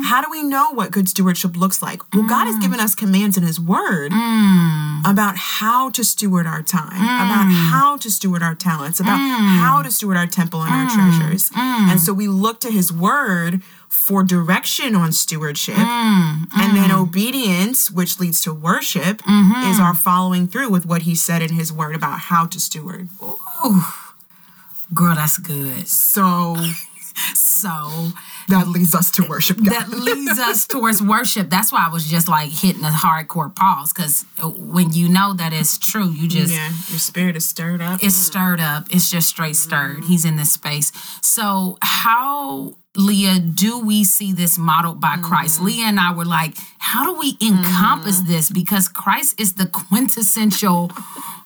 how 0.09 0.21
do 0.23 0.31
we 0.31 0.41
know 0.41 0.71
what 0.71 0.89
good 0.89 1.07
stewardship 1.07 1.55
looks 1.55 1.83
like? 1.83 2.01
Well, 2.15 2.27
God 2.27 2.47
Mm. 2.47 2.51
has 2.53 2.59
given 2.65 2.79
us 2.79 2.95
commands 2.95 3.37
in 3.37 3.43
His 3.43 3.59
Word. 3.59 4.11
about 5.05 5.37
how 5.37 5.89
to 5.91 6.03
steward 6.03 6.47
our 6.47 6.61
time, 6.63 6.95
about 6.97 7.45
how 7.71 7.95
to 7.97 8.09
steward 8.09 8.41
our 8.41 8.55
talents, 8.55 8.99
about 8.99 9.17
how 9.19 9.81
to 9.83 9.91
steward 9.91 10.17
our 10.17 10.25
temple 10.27 10.63
and 10.63 10.73
our 10.73 10.89
treasures. 10.89 11.51
And 11.55 11.99
so 12.01 12.11
we 12.13 12.27
look 12.27 12.59
to 12.61 12.71
his 12.71 12.91
word 12.91 13.61
for 14.07 14.23
direction 14.23 14.95
on 14.95 15.11
stewardship. 15.11 15.75
Mm, 15.75 16.47
and 16.57 16.77
then 16.77 16.89
mm. 16.89 17.01
obedience, 17.01 17.91
which 17.91 18.21
leads 18.21 18.41
to 18.43 18.53
worship, 18.53 19.21
mm-hmm. 19.23 19.69
is 19.69 19.81
our 19.81 19.93
following 19.93 20.47
through 20.47 20.69
with 20.69 20.85
what 20.85 21.01
he 21.01 21.13
said 21.13 21.41
in 21.41 21.53
his 21.53 21.73
word 21.73 21.93
about 21.93 22.19
how 22.19 22.45
to 22.45 22.57
steward. 22.57 23.09
Girl, 24.93 25.15
that's 25.15 25.37
good. 25.37 25.89
So 25.89 26.55
So 27.35 28.11
that 28.47 28.67
leads 28.67 28.93
us 28.93 29.09
to 29.11 29.25
worship 29.27 29.57
God. 29.57 29.73
that 29.73 29.89
leads 29.89 30.39
us 30.39 30.67
towards 30.67 31.01
worship. 31.01 31.49
That's 31.49 31.71
why 31.71 31.85
I 31.87 31.89
was 31.89 32.07
just 32.07 32.27
like 32.27 32.49
hitting 32.49 32.83
a 32.83 32.89
hardcore 32.89 33.53
pause 33.53 33.91
because 33.91 34.25
when 34.39 34.93
you 34.93 35.09
know 35.09 35.33
that 35.33 35.51
it's 35.51 35.77
true, 35.77 36.09
you 36.09 36.27
just 36.27 36.53
yeah, 36.53 36.67
your 36.67 36.99
spirit 36.99 37.35
is 37.35 37.45
stirred 37.45 37.81
up. 37.81 38.03
it's 38.03 38.15
stirred 38.15 38.59
up. 38.59 38.87
It's 38.91 39.09
just 39.09 39.29
straight 39.29 39.55
stirred. 39.55 39.97
Mm-hmm. 39.97 40.07
He's 40.07 40.25
in 40.25 40.37
this 40.37 40.51
space. 40.51 40.91
So 41.21 41.77
how 41.81 42.75
Leah, 42.97 43.39
do 43.39 43.79
we 43.79 44.03
see 44.03 44.33
this 44.33 44.57
modeled 44.57 44.99
by 44.99 45.17
Christ? 45.17 45.57
Mm-hmm. 45.57 45.65
Leah 45.65 45.85
and 45.85 45.99
I 45.99 46.13
were 46.13 46.25
like, 46.25 46.57
how 46.79 47.05
do 47.05 47.19
we 47.19 47.37
encompass 47.41 48.19
mm-hmm. 48.19 48.31
this? 48.31 48.49
Because 48.49 48.89
Christ 48.89 49.39
is 49.39 49.53
the 49.53 49.67
quintessential, 49.67 50.91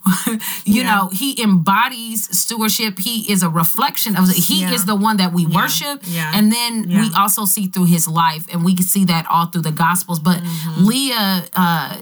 you 0.27 0.39
Yeah. 0.65 0.83
know, 0.95 1.09
he 1.09 1.41
embodies 1.41 2.35
stewardship. 2.37 2.99
He 2.99 3.31
is 3.31 3.43
a 3.43 3.49
reflection 3.49 4.15
of 4.15 4.27
the, 4.27 4.33
he 4.33 4.61
Yeah. 4.61 4.71
is 4.73 4.85
the 4.85 4.95
one 4.95 5.17
that 5.17 5.33
we 5.33 5.45
worship. 5.45 6.01
Yeah. 6.03 6.31
And 6.33 6.51
then 6.51 6.87
we 6.87 7.11
also 7.15 7.45
see 7.45 7.67
through 7.67 7.85
his 7.85 8.07
life, 8.07 8.45
and 8.51 8.63
we 8.65 8.75
can 8.75 8.85
see 8.85 9.05
that 9.05 9.25
all 9.27 9.47
through 9.47 9.61
the 9.63 9.71
gospels. 9.71 10.19
But 10.19 10.41
Mm-hmm. 10.41 10.85
Leah, 10.85 11.43
uh, 11.55 11.97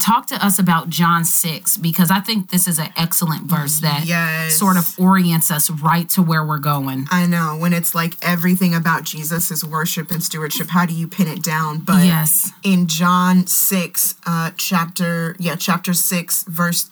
talk 0.00 0.26
to 0.26 0.44
us 0.44 0.58
about 0.58 0.88
John 0.88 1.24
6 1.24 1.76
because 1.76 2.10
I 2.10 2.20
think 2.20 2.50
this 2.50 2.66
is 2.66 2.78
an 2.78 2.88
excellent 2.96 3.44
verse 3.44 3.80
that 3.80 4.06
Yes. 4.06 4.58
sort 4.58 4.76
of 4.78 4.94
orients 4.98 5.50
us 5.50 5.68
right 5.70 6.08
to 6.10 6.22
where 6.22 6.44
we're 6.44 6.58
going. 6.58 7.06
I 7.10 7.26
know 7.26 7.56
when 7.56 7.72
it's 7.74 7.94
like 7.94 8.16
everything 8.22 8.74
about 8.74 9.04
Jesus 9.04 9.50
is 9.50 9.64
worship 9.64 10.10
and 10.10 10.22
stewardship. 10.22 10.68
How 10.70 10.86
do 10.86 10.94
you 10.94 11.06
pin 11.06 11.28
it 11.28 11.42
down? 11.42 11.78
But 11.80 12.04
Yes. 12.06 12.50
in 12.62 12.86
John 12.88 13.46
six, 13.46 14.14
uh, 14.26 14.50
chapter 14.56 15.36
yeah, 15.38 15.56
chapter 15.56 15.92
six, 15.92 16.44
verse 16.48 16.82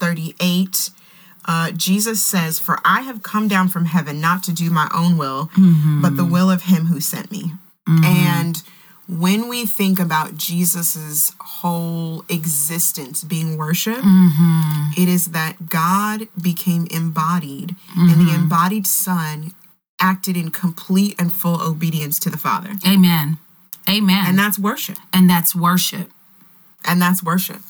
thirty-eight, 0.46 0.90
uh, 1.46 1.70
Jesus 1.72 2.22
says, 2.24 2.58
"For 2.58 2.78
I 2.84 3.02
have 3.02 3.22
come 3.22 3.48
down 3.48 3.68
from 3.68 3.86
heaven 3.86 4.20
not 4.20 4.42
to 4.44 4.52
do 4.52 4.70
my 4.70 4.88
own 4.94 5.16
will, 5.16 5.46
mm-hmm. 5.56 6.02
but 6.02 6.16
the 6.16 6.24
will 6.24 6.50
of 6.50 6.62
Him 6.62 6.86
who 6.86 7.00
sent 7.00 7.30
me." 7.30 7.52
Mm-hmm. 7.88 8.04
And 8.04 8.62
when 9.08 9.48
we 9.48 9.66
think 9.66 10.00
about 10.00 10.36
Jesus's 10.36 11.32
whole 11.40 12.24
existence 12.28 13.22
being 13.22 13.56
worship, 13.56 13.98
mm-hmm. 13.98 15.00
it 15.00 15.08
is 15.08 15.26
that 15.26 15.68
God 15.68 16.28
became 16.40 16.86
embodied, 16.90 17.76
and 17.96 18.26
the 18.26 18.34
embodied 18.34 18.86
Son 18.86 19.52
acted 20.00 20.36
in 20.36 20.50
complete 20.50 21.14
and 21.18 21.32
full 21.32 21.62
obedience 21.62 22.18
to 22.18 22.30
the 22.30 22.36
Father. 22.36 22.72
Amen. 22.86 23.38
Amen. 23.88 24.24
And 24.26 24.38
that's 24.38 24.58
worship. 24.58 24.98
and 25.12 25.30
that's 25.30 25.54
worship. 25.54 26.10
And 26.84 27.00
that's 27.00 27.22
worship. 27.22 27.62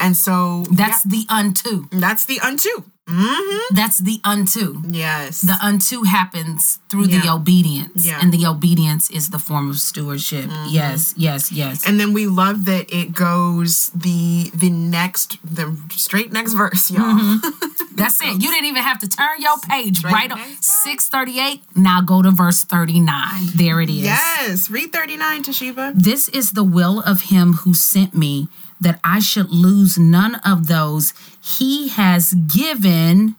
And 0.00 0.16
so 0.16 0.64
That's 0.70 1.02
the 1.02 1.24
unto. 1.28 1.88
that's 1.90 2.24
the 2.24 2.40
unto. 2.40 2.84
Mm-hmm. 3.08 3.74
That's 3.74 3.98
the 3.98 4.20
unto. 4.22 4.82
Yes. 4.86 5.40
The 5.40 5.56
unto 5.62 6.02
happens 6.02 6.78
through 6.90 7.06
the 7.06 7.26
obedience. 7.30 8.06
Yeah. 8.06 8.18
And 8.20 8.32
the 8.32 8.44
obedience 8.46 9.08
is 9.08 9.30
the 9.30 9.38
form 9.38 9.70
of 9.70 9.76
stewardship. 9.76 10.44
Yes, 10.68 11.14
yes, 11.16 11.50
yes. 11.50 11.86
and 11.88 11.98
then 11.98 12.12
we 12.12 12.26
love 12.26 12.66
that 12.66 12.92
it 12.92 13.14
goes 13.14 13.88
the 13.90 14.50
the 14.52 14.68
next 14.68 15.38
the 15.42 15.74
straight 15.90 16.32
next 16.32 16.52
verse, 16.52 16.90
y'all. 16.90 17.00
Mm-hmm. 17.18 17.94
That's 17.96 18.20
it. 18.22 18.26
You 18.42 18.50
didn't 18.52 18.66
even 18.66 18.82
have 18.82 18.98
to 19.00 19.08
turn 19.08 19.40
your 19.40 19.58
page 19.58 19.98
Straight 19.98 20.12
right 20.12 20.30
on 20.30 20.38
638. 20.60 21.62
Now 21.76 22.00
go 22.02 22.20
to 22.22 22.30
verse 22.30 22.62
39. 22.62 23.46
There 23.56 23.80
it 23.80 23.88
is. 23.90 24.02
Yes. 24.04 24.70
Read 24.70 24.92
39, 24.92 25.42
Te'Sheba. 25.44 25.92
This 25.94 26.28
is 26.28 26.52
the 26.52 26.62
will 26.62 27.00
of 27.00 27.22
him 27.22 27.54
who 27.54 27.74
sent 27.74 28.14
me, 28.14 28.48
that 28.80 29.00
I 29.02 29.18
should 29.18 29.50
lose 29.50 29.98
none 29.98 30.36
of 30.36 30.66
those 30.68 31.12
he 31.40 31.88
has 31.88 32.34
given 32.34 33.34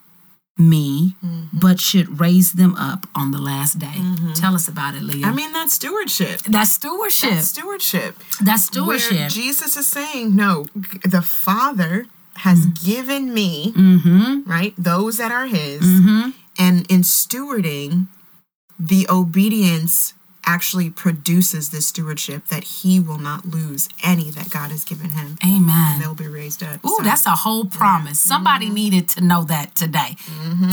me, 0.58 1.16
mm-hmm. 1.24 1.58
but 1.58 1.80
should 1.80 2.20
raise 2.20 2.54
them 2.54 2.76
up 2.76 3.08
on 3.16 3.32
the 3.32 3.38
last 3.38 3.80
day. 3.80 3.88
Mm-hmm. 3.88 4.34
Tell 4.34 4.54
us 4.56 4.68
about 4.68 4.96
it, 4.96 5.02
Leah. 5.02 5.26
I 5.26 5.34
mean, 5.34 5.54
that's 5.54 5.74
stewardship. 5.74 6.42
that's 6.42 6.72
stewardship. 6.72 7.30
That's 7.30 7.48
stewardship. 7.48 8.16
That's 8.42 8.76
Where 8.76 9.00
stewardship. 9.00 9.30
Jesus 9.30 9.78
is 9.78 9.88
saying, 9.88 10.36
no, 10.36 10.66
the 11.06 11.22
Father 11.22 12.08
has 12.38 12.68
mm. 12.68 12.86
given 12.86 13.34
me, 13.34 13.74
Mm-hmm. 13.76 14.50
right, 14.50 14.74
those 14.78 15.18
that 15.18 15.32
are 15.32 15.46
His, 15.46 15.82
mm-hmm. 15.82 16.32
and 16.58 16.90
in 16.92 17.02
stewarding, 17.02 18.08
the 18.78 19.08
obedience 19.10 20.14
actually 20.54 20.90
produces 20.90 21.70
this 21.70 21.86
stewardship 21.88 22.42
that 22.54 22.64
He 22.64 23.00
will 23.08 23.20
not 23.30 23.42
lose 23.46 23.84
any 24.04 24.28
that 24.38 24.50
God 24.50 24.70
has 24.76 24.84
given 24.92 25.10
Him. 25.20 25.38
Amen. 25.46 26.00
They'll 26.00 26.16
be 26.16 26.28
raised 26.42 26.62
up. 26.64 26.84
Ooh, 26.86 26.96
So, 26.98 27.04
that's 27.04 27.26
a 27.26 27.38
whole 27.46 27.66
promise. 27.66 28.20
Somebody 28.20 28.66
Mm-hmm. 28.66 28.74
needed 28.84 29.06
to 29.16 29.20
know 29.22 29.42
that 29.54 29.68
today 29.84 30.12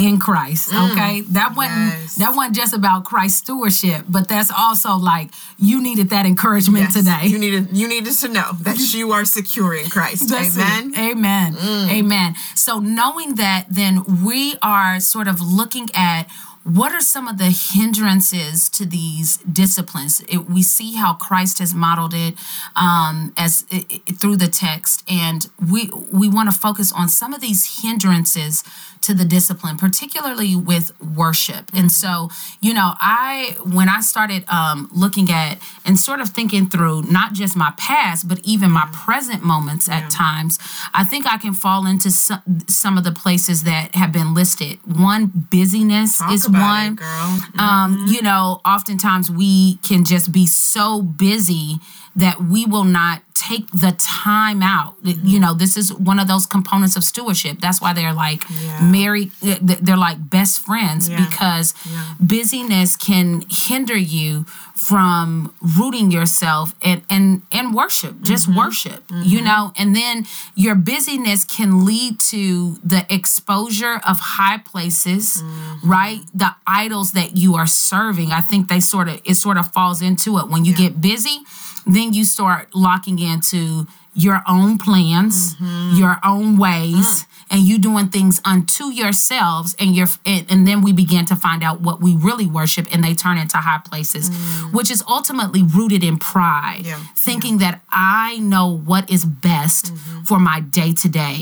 in 0.08 0.18
Christ. 0.18 0.64
Okay, 0.84 1.14
that 1.38 1.50
wasn't 1.56 1.76
Mm. 1.76 1.90
Yes. 2.00 2.14
that 2.22 2.32
wasn't 2.36 2.56
just 2.62 2.72
about 2.80 3.04
Christ 3.10 3.34
stewardship, 3.44 4.00
but 4.08 4.24
that's 4.32 4.50
also 4.64 4.90
like 5.12 5.28
you 5.68 5.76
needed 5.88 6.06
that 6.14 6.24
encouragement 6.32 6.84
yes, 6.86 6.94
today. 6.98 7.24
You 7.32 7.38
needed 7.38 7.64
you 7.80 7.86
needed 7.94 8.14
to 8.24 8.28
know 8.36 8.48
that 8.66 8.78
you 8.94 9.12
are 9.16 9.24
secure 9.38 9.72
in 9.74 9.86
Christ. 9.96 10.32
Amen. 10.32 10.82
it. 10.94 10.98
Amen. 11.10 11.48
Mm. 11.54 11.88
Amen. 11.98 12.30
So 12.54 12.72
knowing 13.00 13.30
that, 13.44 13.62
then 13.80 13.94
we 14.28 14.40
are 14.62 15.00
sort 15.00 15.28
of 15.32 15.36
looking 15.60 15.88
at 15.94 16.22
what 16.66 16.92
are 16.92 17.00
some 17.00 17.28
of 17.28 17.38
the 17.38 17.50
hindrances 17.50 18.68
to 18.70 18.84
these 18.84 19.36
disciplines. 19.38 20.20
It, 20.28 20.50
we 20.50 20.62
see 20.62 20.94
how 20.96 21.14
Christ 21.14 21.60
has 21.60 21.72
modeled 21.74 22.12
it 22.14 22.34
um, 22.74 23.32
as 23.36 23.64
i 23.70 23.84
i- 23.90 24.12
through 24.12 24.36
the 24.36 24.48
text, 24.48 25.04
and 25.08 25.48
we 25.70 25.90
we 26.12 26.28
want 26.28 26.50
to 26.50 26.56
focus 26.56 26.92
on 26.92 27.08
some 27.08 27.32
of 27.32 27.40
these 27.40 27.82
hindrances 27.82 28.64
to 29.02 29.14
the 29.14 29.24
discipline, 29.24 29.76
particularly 29.76 30.56
with 30.56 30.90
worship. 31.00 31.70
And 31.72 31.92
so, 31.92 32.28
you 32.60 32.74
know, 32.74 32.94
I 33.00 33.56
when 33.62 33.88
I 33.88 34.00
started 34.00 34.44
um, 34.48 34.88
looking 34.92 35.30
at 35.30 35.58
and 35.84 35.96
sort 35.96 36.20
of 36.20 36.30
thinking 36.30 36.68
through 36.68 37.02
not 37.02 37.32
just 37.32 37.56
my 37.56 37.72
past, 37.76 38.26
but 38.26 38.40
even 38.42 38.70
my 38.72 38.88
present 38.92 39.44
moments 39.44 39.88
at 39.88 40.10
times, 40.10 40.58
I 40.92 41.04
think 41.04 41.24
I 41.26 41.36
can 41.38 41.54
fall 41.54 41.86
into 41.86 42.10
some, 42.10 42.42
some 42.66 42.98
of 42.98 43.04
the 43.04 43.12
places 43.12 43.62
that 43.62 43.94
have 43.94 44.10
been 44.10 44.34
listed. 44.34 44.80
One, 44.84 45.26
busyness 45.50 46.18
Talk 46.18 46.32
is 46.32 46.44
one. 46.60 46.92
it, 46.92 46.96
girl. 46.96 47.38
Um, 47.58 48.06
you 48.08 48.22
know, 48.22 48.60
oftentimes 48.64 49.30
we 49.30 49.76
can 49.76 50.04
just 50.04 50.32
be 50.32 50.46
so 50.46 51.02
busy 51.02 51.76
that 52.16 52.40
we 52.42 52.64
will 52.66 52.84
not 52.84 53.22
take 53.34 53.70
the 53.70 53.94
time 53.98 54.62
out. 54.62 54.94
You 55.02 55.38
know, 55.38 55.52
this 55.52 55.76
is 55.76 55.92
one 55.92 56.18
of 56.18 56.26
those 56.26 56.46
components 56.46 56.96
of 56.96 57.04
stewardship. 57.04 57.60
That's 57.60 57.80
why 57.82 57.92
they're 57.92 58.14
like 58.14 58.42
Yeah. 58.48 58.80
married, 58.80 59.30
they're 59.42 59.96
like 60.08 60.30
best 60.30 60.60
friends 60.64 61.08
Yeah. 61.10 61.18
because 61.24 61.74
Yeah. 61.84 62.14
busyness 62.18 62.96
can 62.96 63.44
hinder 63.50 63.96
you 63.98 64.46
from 64.74 65.52
rooting 65.78 66.10
yourself 66.10 66.74
and 66.82 67.02
and 67.10 67.42
and 67.52 67.74
worship 67.74 68.20
just 68.22 68.46
Mm-hmm. 68.46 68.58
worship 68.58 69.04
you 69.32 69.40
know 69.40 69.72
and 69.76 69.96
then 69.96 70.26
your 70.54 70.74
busyness 70.74 71.44
can 71.46 71.84
lead 71.84 72.18
to 72.32 72.76
the 72.84 73.06
exposure 73.12 73.96
of 74.06 74.20
high 74.38 74.58
places 74.58 75.42
Mm-hmm. 75.42 75.90
right 75.90 76.20
the 76.34 76.54
idols 76.66 77.12
that 77.12 77.36
you 77.38 77.54
are 77.56 77.66
serving 77.66 78.32
i 78.32 78.40
think 78.42 78.68
they 78.68 78.80
sort 78.80 79.08
of 79.08 79.20
it 79.24 79.34
sort 79.36 79.56
of 79.56 79.72
falls 79.72 80.00
into 80.02 80.38
it 80.38 80.48
when 80.48 80.64
you 80.66 80.74
get 80.74 81.00
busy 81.00 81.38
then 81.86 82.12
you 82.12 82.24
start 82.24 82.74
locking 82.74 83.18
into 83.18 83.86
your 84.14 84.42
own 84.48 84.78
plans 84.78 85.54
Mm-hmm. 85.54 85.96
your 85.98 86.16
own 86.24 86.56
ways 86.58 87.22
Mm. 87.22 87.26
and 87.50 87.60
you 87.68 87.78
doing 87.78 88.08
things 88.08 88.40
unto 88.44 88.84
yourselves 89.02 89.76
and 89.78 89.94
you're 89.96 90.08
and, 90.24 90.46
and 90.50 90.66
then 90.66 90.80
we 90.82 90.92
begin 90.92 91.24
to 91.26 91.36
find 91.36 91.62
out 91.62 91.80
what 91.80 92.00
we 92.00 92.14
really 92.28 92.46
worship 92.46 92.86
and 92.92 93.04
they 93.04 93.14
turn 93.14 93.38
into 93.38 93.58
high 93.58 93.80
places 93.90 94.30
which 94.72 94.90
is 94.90 95.02
ultimately 95.08 95.62
rooted 95.62 96.02
in 96.02 96.16
pride 96.18 96.82
Mm. 96.84 96.86
Yeah. 96.86 97.00
thinking 97.16 97.58
that 97.58 97.80
i 97.90 98.38
know 98.38 98.66
what 98.90 99.04
is 99.10 99.24
best 99.24 99.84
Mm-hmm. 99.94 100.22
for 100.28 100.38
my 100.40 100.58
day 100.60 100.92
to 101.02 101.08
day 101.08 101.38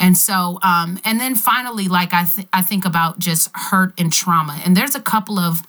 and 0.00 0.16
so 0.16 0.58
um 0.62 0.98
and 1.04 1.18
then 1.20 1.34
finally 1.34 1.86
like 1.88 2.12
i 2.20 2.24
th- 2.24 2.46
i 2.52 2.62
think 2.70 2.84
about 2.84 3.18
just 3.18 3.44
hurt 3.54 3.90
and 4.00 4.12
trauma 4.12 4.54
and 4.64 4.76
there's 4.76 4.94
a 4.94 5.00
couple 5.12 5.38
of 5.38 5.62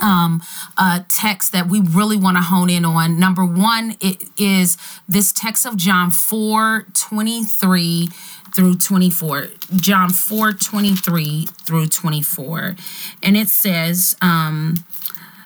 um, 0.00 0.42
uh, 0.78 1.00
text 1.08 1.52
that 1.52 1.68
we 1.68 1.80
really 1.80 2.16
want 2.16 2.36
to 2.36 2.42
hone 2.42 2.70
in 2.70 2.84
on. 2.84 3.18
Number 3.18 3.44
one 3.44 3.96
it 4.00 4.22
is 4.38 4.76
this 5.08 5.32
text 5.32 5.66
of 5.66 5.76
John 5.76 6.10
4 6.10 6.86
23 6.94 8.08
through 8.54 8.76
24. 8.76 9.48
John 9.76 10.10
4 10.10 10.52
23 10.52 11.46
through 11.46 11.86
24. 11.88 12.76
And 13.22 13.36
it 13.36 13.48
says, 13.48 14.14
um, 14.20 14.84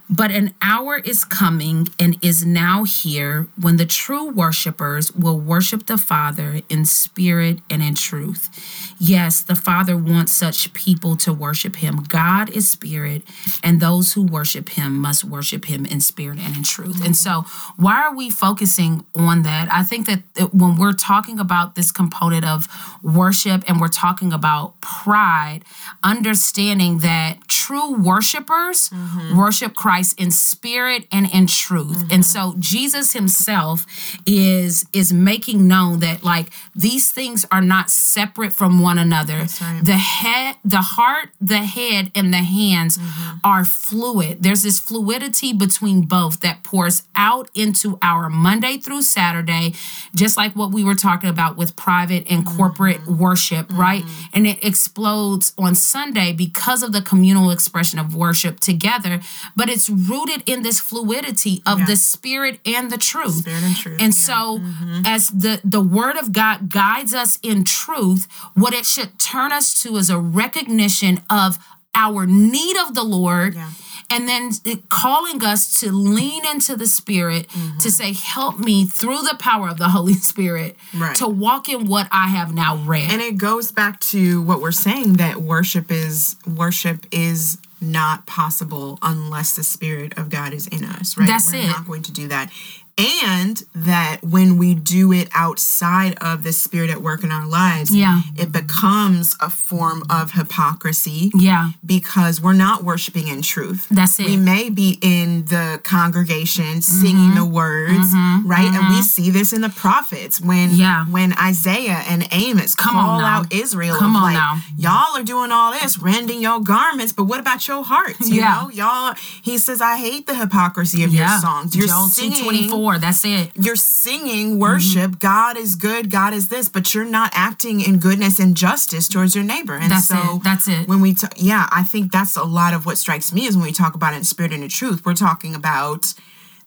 But 0.08 0.30
an 0.30 0.54
hour 0.62 0.98
is 0.98 1.24
coming 1.24 1.88
and 1.98 2.16
is 2.22 2.46
now 2.46 2.84
here 2.84 3.48
when 3.60 3.76
the 3.76 3.86
true 3.86 4.30
worshipers 4.30 5.12
will 5.12 5.38
worship 5.38 5.86
the 5.86 5.98
Father 5.98 6.60
in 6.68 6.84
spirit 6.84 7.58
and 7.68 7.82
in 7.82 7.96
truth. 7.96 8.94
Yes, 8.98 9.42
the 9.42 9.56
Father 9.56 9.96
wants 9.96 10.32
such 10.32 10.72
people 10.72 11.16
to 11.16 11.32
worship 11.32 11.76
him. 11.76 12.04
God 12.04 12.50
is 12.50 12.68
spirit, 12.68 13.22
and 13.64 13.80
those 13.80 14.12
who 14.12 14.22
worship 14.22 14.70
him 14.70 14.96
must 14.96 15.24
worship 15.24 15.64
him 15.64 15.84
in 15.84 16.00
spirit 16.00 16.38
and 16.38 16.56
in 16.56 16.62
truth. 16.62 17.04
And 17.04 17.16
so, 17.16 17.44
why 17.76 18.02
are 18.02 18.14
we 18.14 18.30
focusing 18.30 19.04
on 19.14 19.42
that? 19.42 19.68
I 19.72 19.82
think 19.82 20.06
that 20.06 20.54
when 20.54 20.76
we're 20.76 20.92
talking 20.92 21.40
about 21.40 21.74
this 21.74 21.90
component 21.90 22.44
of 22.44 22.68
worship 23.02 23.64
and 23.66 23.80
we're 23.80 23.88
talking 23.88 24.32
about 24.32 24.80
pride, 24.80 25.60
understanding 26.04 26.98
that 26.98 27.48
true 27.48 27.94
worshipers 27.94 28.88
mm-hmm. 28.90 29.36
worship 29.36 29.74
Christ 29.74 29.95
in 30.18 30.30
spirit 30.30 31.06
and 31.10 31.32
in 31.32 31.46
truth. 31.46 31.98
Mm-hmm. 31.98 32.12
And 32.12 32.24
so 32.24 32.54
Jesus 32.58 33.12
himself 33.12 33.86
is 34.26 34.84
is 34.92 35.12
making 35.12 35.66
known 35.68 36.00
that 36.00 36.22
like 36.22 36.50
these 36.74 37.10
things 37.10 37.46
are 37.50 37.60
not 37.60 37.90
separate 37.90 38.52
from 38.52 38.80
one 38.80 38.98
another. 38.98 39.46
Right. 39.60 39.80
The 39.82 39.96
head, 39.96 40.56
the 40.64 40.82
heart, 40.82 41.30
the 41.40 41.58
head 41.58 42.10
and 42.14 42.32
the 42.32 42.38
hands 42.38 42.98
mm-hmm. 42.98 43.38
are 43.44 43.64
fluid. 43.64 44.42
There's 44.42 44.62
this 44.62 44.78
fluidity 44.78 45.52
between 45.52 46.02
both 46.02 46.40
that 46.40 46.62
pours 46.62 47.02
out 47.14 47.48
into 47.54 47.98
our 48.02 48.28
Monday 48.28 48.78
through 48.78 49.02
Saturday, 49.02 49.74
just 50.14 50.36
like 50.36 50.54
what 50.54 50.72
we 50.72 50.84
were 50.84 50.94
talking 50.94 51.30
about 51.30 51.56
with 51.56 51.76
private 51.76 52.30
and 52.30 52.46
corporate 52.46 52.98
mm-hmm. 52.98 53.18
worship, 53.18 53.66
right? 53.72 54.02
Mm-hmm. 54.02 54.30
And 54.34 54.46
it 54.46 54.64
explodes 54.64 55.52
on 55.58 55.74
Sunday 55.74 56.32
because 56.32 56.82
of 56.82 56.92
the 56.92 57.02
communal 57.02 57.50
expression 57.50 57.98
of 57.98 58.14
worship 58.14 58.60
together, 58.60 59.20
but 59.54 59.68
it's 59.88 60.08
rooted 60.08 60.42
in 60.46 60.62
this 60.62 60.80
fluidity 60.80 61.62
of 61.66 61.80
yeah. 61.80 61.86
the 61.86 61.96
spirit 61.96 62.60
and 62.66 62.90
the 62.90 62.98
truth. 62.98 63.36
Spirit 63.36 63.62
and 63.62 63.76
truth. 63.76 64.00
And 64.00 64.14
yeah. 64.14 64.20
so 64.20 64.58
mm-hmm. 64.58 65.02
as 65.04 65.28
the 65.28 65.60
the 65.64 65.80
word 65.80 66.16
of 66.16 66.32
God 66.32 66.70
guides 66.70 67.14
us 67.14 67.38
in 67.42 67.64
truth, 67.64 68.26
what 68.54 68.74
it 68.74 68.86
should 68.86 69.18
turn 69.18 69.52
us 69.52 69.80
to 69.82 69.96
is 69.96 70.10
a 70.10 70.18
recognition 70.18 71.20
of 71.30 71.58
our 71.94 72.26
need 72.26 72.76
of 72.76 72.94
the 72.94 73.04
Lord. 73.04 73.54
Yeah 73.54 73.70
and 74.08 74.28
then 74.28 74.52
calling 74.88 75.42
us 75.42 75.80
to 75.80 75.90
lean 75.90 76.46
into 76.46 76.76
the 76.76 76.86
spirit 76.86 77.48
mm-hmm. 77.48 77.78
to 77.78 77.90
say 77.90 78.12
help 78.12 78.56
me 78.56 78.86
through 78.86 79.22
the 79.22 79.36
power 79.40 79.68
of 79.68 79.78
the 79.78 79.88
holy 79.88 80.14
spirit 80.30 80.76
right. 80.96 81.16
to 81.16 81.26
walk 81.26 81.68
in 81.68 81.86
what 81.86 82.08
i 82.12 82.28
have 82.28 82.54
now 82.54 82.76
read 82.76 83.10
and 83.10 83.20
it 83.20 83.36
goes 83.36 83.72
back 83.72 83.98
to 83.98 84.42
what 84.42 84.60
we're 84.60 84.70
saying 84.70 85.14
that 85.14 85.38
worship 85.38 85.90
is 85.90 86.36
worship 86.46 87.04
is 87.10 87.58
not 87.80 88.26
possible 88.26 88.98
unless 89.02 89.54
the 89.56 89.62
Spirit 89.62 90.16
of 90.18 90.30
God 90.30 90.52
is 90.52 90.66
in 90.66 90.84
us, 90.84 91.16
right? 91.16 91.26
That's 91.26 91.52
We're 91.52 91.60
it. 91.62 91.66
not 91.66 91.86
going 91.86 92.02
to 92.02 92.12
do 92.12 92.28
that 92.28 92.50
and 92.98 93.62
that 93.74 94.18
when 94.22 94.56
we 94.56 94.74
do 94.74 95.12
it 95.12 95.28
outside 95.34 96.16
of 96.22 96.42
the 96.42 96.52
spirit 96.52 96.88
at 96.88 97.02
work 97.02 97.22
in 97.22 97.30
our 97.30 97.46
lives 97.46 97.94
yeah 97.94 98.22
it 98.36 98.50
becomes 98.50 99.36
a 99.40 99.50
form 99.50 100.02
of 100.08 100.32
hypocrisy 100.32 101.30
yeah 101.34 101.72
because 101.84 102.40
we're 102.40 102.54
not 102.54 102.84
worshiping 102.84 103.28
in 103.28 103.42
truth 103.42 103.86
that's 103.90 104.18
it 104.18 104.26
we 104.26 104.36
may 104.36 104.70
be 104.70 104.98
in 105.02 105.44
the 105.46 105.78
congregation 105.84 106.80
singing 106.80 107.16
mm-hmm. 107.16 107.38
the 107.38 107.44
words 107.44 108.14
mm-hmm. 108.14 108.48
right 108.48 108.64
mm-hmm. 108.64 108.76
and 108.76 108.88
we 108.88 108.94
mm-hmm. 108.94 109.02
see 109.02 109.30
this 109.30 109.52
in 109.52 109.60
the 109.60 109.68
prophets 109.68 110.40
when 110.40 110.70
yeah 110.70 111.04
when 111.06 111.34
isaiah 111.38 112.02
and 112.08 112.26
amos 112.32 112.74
Come 112.74 112.94
call 112.94 113.20
out 113.20 113.52
israel 113.52 113.96
Come 113.96 114.16
on 114.16 114.22
like, 114.22 114.34
now. 114.34 114.60
y'all 114.78 115.20
are 115.20 115.22
doing 115.22 115.52
all 115.52 115.72
this 115.72 115.98
rending 115.98 116.40
your 116.40 116.60
garments 116.60 117.12
but 117.12 117.24
what 117.24 117.40
about 117.40 117.68
your 117.68 117.84
hearts 117.84 118.30
you 118.30 118.36
yeah. 118.36 118.62
know 118.62 118.70
y'all 118.70 119.14
he 119.42 119.58
says 119.58 119.82
i 119.82 119.98
hate 119.98 120.26
the 120.26 120.34
hypocrisy 120.34 121.04
of 121.04 121.12
yeah. 121.12 121.28
your 121.28 121.40
songs 121.40 121.76
you're 121.76 121.88
Joel 121.88 122.06
singing 122.06 122.70
that's 122.98 123.24
it. 123.24 123.50
You're 123.54 123.76
singing 123.76 124.58
worship. 124.58 125.10
Mm-hmm. 125.12 125.18
God 125.18 125.56
is 125.56 125.74
good. 125.76 126.10
God 126.10 126.32
is 126.32 126.48
this, 126.48 126.68
but 126.68 126.94
you're 126.94 127.04
not 127.04 127.30
acting 127.34 127.80
in 127.80 127.98
goodness 127.98 128.38
and 128.38 128.56
justice 128.56 129.08
towards 129.08 129.34
your 129.34 129.44
neighbor. 129.44 129.74
And 129.74 129.90
that's 129.90 130.08
so 130.08 130.36
it. 130.36 130.44
That's 130.44 130.68
it. 130.68 130.88
When 130.88 131.00
we, 131.00 131.14
t- 131.14 131.26
yeah, 131.36 131.68
I 131.72 131.82
think 131.82 132.12
that's 132.12 132.36
a 132.36 132.44
lot 132.44 132.72
of 132.74 132.86
what 132.86 132.98
strikes 132.98 133.32
me 133.32 133.46
is 133.46 133.56
when 133.56 133.66
we 133.66 133.72
talk 133.72 133.94
about 133.94 134.14
it 134.14 134.18
in 134.18 134.24
spirit 134.24 134.52
and 134.52 134.62
in 134.62 134.68
truth. 134.68 135.04
We're 135.04 135.14
talking 135.14 135.54
about 135.54 136.14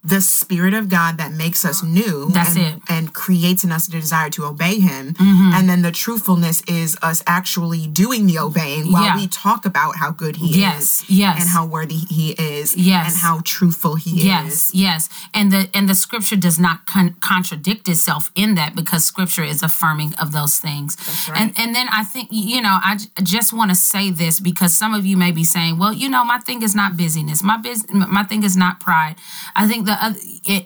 the 0.02 0.22
spirit 0.22 0.74
of 0.74 0.88
God 0.88 1.18
that 1.18 1.34
makes 1.34 1.66
us 1.66 1.84
new 1.84 2.30
That's 2.32 2.56
and, 2.56 2.78
it. 2.78 2.82
and 2.90 3.14
creates 3.14 3.66
in 3.66 3.72
us 3.72 3.88
the 3.88 4.00
desire 4.00 4.30
to 4.30 4.46
obey 4.46 4.80
him. 4.80 5.14
Mm-hmm. 5.14 5.52
And 5.54 5.68
then 5.68 5.82
the 5.82 5.92
truthfulness 5.92 6.62
is 6.70 6.98
us 7.02 7.22
actually 7.28 7.86
doing 7.86 8.26
the 8.26 8.40
obeying 8.40 8.94
while 8.94 9.04
yeah. 9.04 9.16
we 9.18 9.28
talk 9.28 9.66
about 9.66 9.98
how 9.98 10.12
good 10.12 10.38
he 10.38 10.62
yes, 10.62 11.04
is. 11.04 11.10
Yes. 11.10 11.42
And 11.42 11.50
how 11.50 11.66
worthy 11.66 11.98
he 12.10 12.32
is. 12.32 12.78
Yes. 12.78 13.12
And 13.12 13.18
how 13.18 13.42
truthful 13.44 13.96
he 13.96 14.12
yes, 14.12 14.70
is. 14.70 14.74
Yes. 14.74 15.10
Yes. 15.10 15.10
And 15.34 15.52
the 15.52 15.70
and 15.74 15.90
the 15.90 15.96
scripture 15.96 16.38
does 16.38 16.58
not 16.58 16.86
con- 16.86 17.18
contradict 17.20 17.90
itself 17.90 18.32
in 18.36 18.56
that 18.56 18.76
because 18.78 19.04
scripture 19.04 19.44
is 19.44 19.62
affirming 19.62 20.14
of 20.16 20.32
those 20.32 20.60
things. 20.60 20.96
That's 20.96 21.30
right. 21.30 21.42
And 21.42 21.54
and 21.58 21.76
then 21.76 21.88
I 21.92 22.06
think 22.06 22.30
you 22.32 22.62
know 22.62 22.80
I 22.82 23.00
just 23.22 23.52
want 23.52 23.70
to 23.72 23.76
say 23.76 24.12
this 24.12 24.40
because 24.40 24.74
some 24.74 24.94
of 24.94 25.06
you 25.06 25.18
may 25.18 25.32
be 25.32 25.44
saying, 25.44 25.78
well, 25.78 25.92
you 25.92 26.08
know, 26.08 26.24
my 26.24 26.38
thing 26.38 26.62
is 26.62 26.74
not 26.74 26.96
busyness. 26.96 27.44
My 27.44 27.58
biz- 27.58 27.86
my 27.92 28.24
thing 28.24 28.44
is 28.44 28.56
not 28.56 28.80
pride. 28.80 29.18
I 29.58 29.68
think 29.68 29.89
the 29.90 30.06
other 30.06 30.20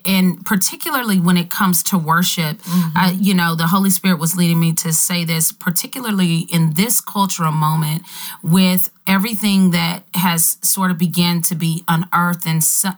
and 0.05 0.45
particularly 0.45 1.19
when 1.19 1.37
it 1.37 1.49
comes 1.49 1.83
to 1.83 1.97
worship, 1.97 2.57
mm-hmm. 2.57 2.97
uh, 2.97 3.11
you 3.11 3.33
know, 3.33 3.55
the 3.55 3.67
Holy 3.67 3.89
Spirit 3.89 4.19
was 4.19 4.35
leading 4.35 4.59
me 4.59 4.73
to 4.73 4.93
say 4.93 5.23
this, 5.23 5.51
particularly 5.51 6.39
in 6.51 6.73
this 6.73 7.01
cultural 7.01 7.51
moment 7.51 8.03
with 8.41 8.91
everything 9.07 9.71
that 9.71 10.03
has 10.13 10.57
sort 10.61 10.91
of 10.91 10.97
began 10.97 11.41
to 11.41 11.55
be 11.55 11.83
unearthed 11.87 12.45
and 12.45 12.63
some, 12.63 12.97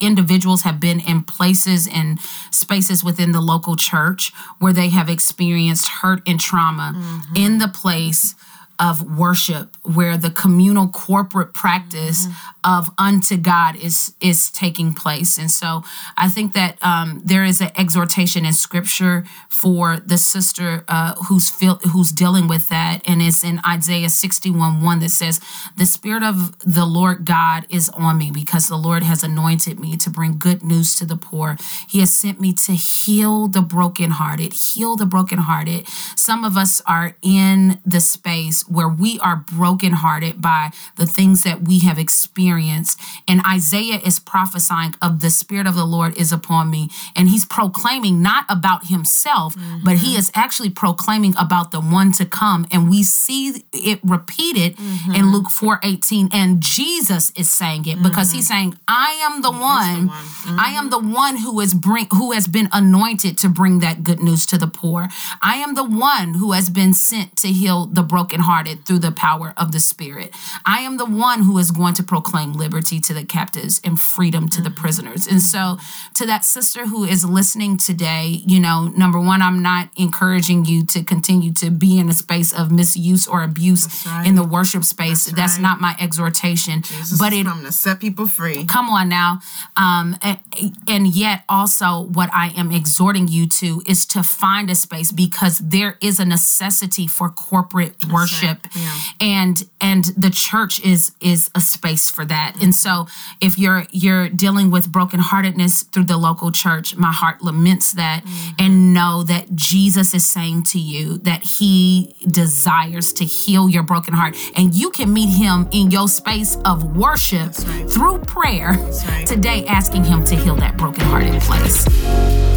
individuals 0.00 0.62
have 0.62 0.80
been 0.80 1.00
in 1.00 1.22
places 1.22 1.86
and 1.86 2.18
spaces 2.50 3.04
within 3.04 3.32
the 3.32 3.40
local 3.40 3.76
church 3.76 4.32
where 4.58 4.72
they 4.72 4.88
have 4.88 5.08
experienced 5.08 5.88
hurt 5.88 6.20
and 6.26 6.40
trauma 6.40 6.92
mm-hmm. 6.94 7.36
in 7.36 7.58
the 7.58 7.68
place 7.68 8.34
of 8.78 9.16
worship 9.18 9.76
where 9.82 10.16
the 10.16 10.30
communal 10.30 10.88
corporate 10.88 11.54
practice 11.54 12.26
mm-hmm. 12.26 12.78
of 12.78 12.90
unto 12.98 13.36
God 13.36 13.76
is 13.76 14.14
is 14.20 14.50
taking 14.50 14.92
place. 14.92 15.38
And 15.38 15.50
so 15.50 15.82
I 16.16 16.28
think 16.28 16.54
that 16.54 16.78
um, 16.82 17.22
there 17.24 17.44
is 17.44 17.60
an 17.60 17.70
exhortation 17.76 18.44
in 18.44 18.52
scripture 18.52 19.24
for 19.48 19.98
the 19.98 20.18
sister 20.18 20.84
uh, 20.88 21.14
who's 21.26 21.48
feel, 21.48 21.76
who's 21.92 22.12
dealing 22.12 22.48
with 22.48 22.68
that. 22.68 23.00
And 23.06 23.22
it's 23.22 23.44
in 23.44 23.60
Isaiah 23.66 24.08
61 24.08 24.82
1 24.82 25.00
that 25.00 25.10
says, 25.10 25.40
The 25.76 25.86
Spirit 25.86 26.22
of 26.22 26.58
the 26.60 26.84
Lord 26.84 27.24
God 27.24 27.66
is 27.70 27.88
on 27.90 28.18
me 28.18 28.30
because 28.32 28.68
the 28.68 28.76
Lord 28.76 29.02
has 29.02 29.22
anointed 29.22 29.78
me 29.78 29.96
to 29.98 30.10
bring 30.10 30.38
good 30.38 30.62
news 30.62 30.96
to 30.96 31.06
the 31.06 31.16
poor. 31.16 31.56
He 31.88 32.00
has 32.00 32.10
sent 32.10 32.40
me 32.40 32.52
to 32.54 32.72
heal 32.72 33.48
the 33.48 33.62
brokenhearted, 33.62 34.52
heal 34.52 34.96
the 34.96 35.06
brokenhearted. 35.06 35.88
Some 36.16 36.44
of 36.44 36.56
us 36.56 36.80
are 36.86 37.16
in 37.22 37.80
the 37.84 38.00
space 38.00 38.63
where 38.68 38.88
we 38.88 39.18
are 39.20 39.36
brokenhearted 39.36 40.40
by 40.40 40.70
the 40.96 41.06
things 41.06 41.42
that 41.42 41.62
we 41.62 41.80
have 41.80 41.98
experienced. 41.98 43.00
And 43.28 43.40
Isaiah 43.46 44.00
is 44.04 44.18
prophesying 44.18 44.94
of 45.00 45.20
the 45.20 45.30
Spirit 45.30 45.66
of 45.66 45.74
the 45.74 45.84
Lord 45.84 46.16
is 46.16 46.32
upon 46.32 46.70
me. 46.70 46.88
And 47.16 47.28
he's 47.28 47.44
proclaiming 47.44 48.22
not 48.22 48.44
about 48.48 48.86
himself, 48.86 49.54
mm-hmm. 49.56 49.84
but 49.84 49.96
he 49.96 50.16
is 50.16 50.30
actually 50.34 50.70
proclaiming 50.70 51.34
about 51.38 51.70
the 51.70 51.80
one 51.80 52.12
to 52.12 52.24
come. 52.24 52.66
And 52.70 52.88
we 52.88 53.02
see 53.02 53.64
it 53.72 54.00
repeated 54.02 54.76
mm-hmm. 54.76 55.14
in 55.14 55.32
Luke 55.32 55.50
4 55.50 55.80
18. 55.82 56.28
And 56.32 56.60
Jesus 56.60 57.32
is 57.36 57.50
saying 57.50 57.86
it 57.86 58.02
because 58.02 58.28
mm-hmm. 58.28 58.36
he's 58.36 58.48
saying, 58.48 58.78
I 58.88 59.18
am 59.22 59.42
the 59.42 59.52
he 59.52 59.60
one. 59.60 60.00
The 60.02 60.08
one. 60.08 60.58
I 60.58 60.74
am 60.76 60.90
the 60.90 60.98
one 60.98 61.36
who 61.38 61.60
is 61.60 61.74
bring 61.74 62.06
who 62.10 62.32
has 62.32 62.48
been 62.48 62.68
anointed 62.72 63.38
to 63.38 63.48
bring 63.48 63.80
that 63.80 64.02
good 64.02 64.20
news 64.20 64.46
to 64.46 64.58
the 64.58 64.66
poor. 64.66 65.08
I 65.42 65.56
am 65.56 65.74
the 65.74 65.84
one 65.84 66.34
who 66.34 66.52
has 66.52 66.70
been 66.70 66.92
sent 66.92 67.36
to 67.38 67.48
heal 67.48 67.86
the 67.86 68.02
brokenhearted 68.02 68.53
hearted 68.54 68.86
through 68.86 69.00
the 69.00 69.10
power 69.10 69.52
of 69.56 69.72
the 69.72 69.80
Spirit. 69.80 70.32
I 70.64 70.78
am 70.80 70.96
the 70.96 71.04
one 71.04 71.42
who 71.42 71.58
is 71.58 71.72
going 71.72 71.94
to 71.94 72.04
proclaim 72.04 72.52
liberty 72.52 73.00
to 73.00 73.12
the 73.12 73.24
captives 73.24 73.80
and 73.82 74.00
freedom 74.00 74.48
to 74.50 74.62
the 74.62 74.68
mm-hmm. 74.68 74.80
prisoners. 74.80 75.26
And 75.26 75.42
so, 75.42 75.78
to 76.14 76.24
that 76.26 76.44
sister 76.44 76.86
who 76.86 77.02
is 77.02 77.24
listening 77.24 77.78
today, 77.78 78.42
you 78.46 78.60
know, 78.60 78.92
number 78.96 79.18
one, 79.18 79.42
I'm 79.42 79.60
not 79.60 79.88
encouraging 79.96 80.66
you 80.66 80.86
to 80.86 81.02
continue 81.02 81.52
to 81.54 81.70
be 81.70 81.98
in 81.98 82.08
a 82.08 82.12
space 82.12 82.54
of 82.54 82.70
misuse 82.70 83.26
or 83.26 83.42
abuse 83.42 84.06
right. 84.06 84.24
in 84.24 84.36
the 84.36 84.44
worship 84.44 84.84
space. 84.84 85.24
That's, 85.24 85.36
That's 85.36 85.54
right. 85.54 85.62
not 85.62 85.80
my 85.80 85.96
exhortation. 86.00 86.82
Jesus 86.82 87.18
but 87.18 87.32
it 87.32 87.44
to 87.46 87.72
set 87.72 87.98
people 87.98 88.28
free. 88.28 88.64
Come 88.66 88.88
on 88.88 89.08
now, 89.08 89.40
um, 89.76 90.16
and, 90.22 90.38
and 90.86 91.08
yet 91.08 91.42
also 91.48 92.02
what 92.02 92.30
I 92.32 92.52
am 92.56 92.70
exhorting 92.70 93.26
you 93.26 93.48
to 93.60 93.82
is 93.84 94.06
to 94.06 94.22
find 94.22 94.70
a 94.70 94.76
space 94.76 95.10
because 95.10 95.58
there 95.58 95.98
is 96.00 96.20
a 96.20 96.24
necessity 96.24 97.08
for 97.08 97.28
corporate 97.30 97.98
That's 97.98 98.12
worship 98.12 98.43
Yeah. 98.74 98.98
and 99.20 99.62
and 99.80 100.04
the 100.16 100.30
church 100.30 100.82
is 100.84 101.12
is 101.20 101.50
a 101.54 101.60
space 101.60 102.10
for 102.10 102.24
that 102.24 102.56
and 102.62 102.74
so 102.74 103.06
if 103.40 103.58
you're 103.58 103.86
you're 103.90 104.28
dealing 104.28 104.70
with 104.70 104.90
brokenheartedness 104.90 105.90
through 105.92 106.04
the 106.04 106.16
local 106.16 106.52
church 106.52 106.96
my 106.96 107.12
heart 107.12 107.42
laments 107.42 107.92
that 107.92 108.24
mm-hmm. 108.24 108.54
and 108.58 108.94
know 108.94 109.22
that 109.22 109.54
jesus 109.54 110.14
is 110.14 110.24
saying 110.24 110.62
to 110.62 110.78
you 110.78 111.18
that 111.18 111.42
he 111.42 112.14
desires 112.28 113.12
to 113.12 113.24
heal 113.24 113.68
your 113.68 113.82
broken 113.82 114.14
heart 114.14 114.36
and 114.56 114.74
you 114.74 114.90
can 114.90 115.12
meet 115.12 115.28
him 115.28 115.68
in 115.72 115.90
your 115.90 116.08
space 116.08 116.56
of 116.64 116.96
worship 116.96 117.52
right. 117.66 117.90
through 117.90 118.18
prayer 118.20 118.72
right. 118.72 119.26
today 119.26 119.64
asking 119.66 120.04
him 120.04 120.24
to 120.24 120.34
heal 120.34 120.54
that 120.56 120.76
brokenhearted 120.76 121.40
place 121.42 122.53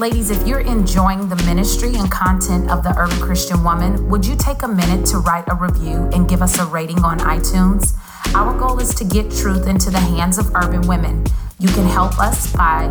Ladies, 0.00 0.30
if 0.30 0.48
you're 0.48 0.60
enjoying 0.60 1.28
the 1.28 1.36
ministry 1.44 1.94
and 1.94 2.10
content 2.10 2.70
of 2.70 2.82
the 2.82 2.94
Urban 2.96 3.20
Christian 3.20 3.62
Woman, 3.62 4.08
would 4.08 4.24
you 4.24 4.34
take 4.34 4.62
a 4.62 4.66
minute 4.66 5.04
to 5.08 5.18
write 5.18 5.44
a 5.48 5.54
review 5.54 6.08
and 6.14 6.26
give 6.26 6.40
us 6.40 6.58
a 6.58 6.64
rating 6.64 7.04
on 7.04 7.18
iTunes? 7.18 7.92
Our 8.34 8.58
goal 8.58 8.78
is 8.80 8.94
to 8.94 9.04
get 9.04 9.30
truth 9.30 9.66
into 9.66 9.90
the 9.90 10.00
hands 10.00 10.38
of 10.38 10.54
urban 10.54 10.88
women. 10.88 11.26
You 11.58 11.68
can 11.68 11.84
help 11.84 12.18
us 12.18 12.50
by 12.56 12.86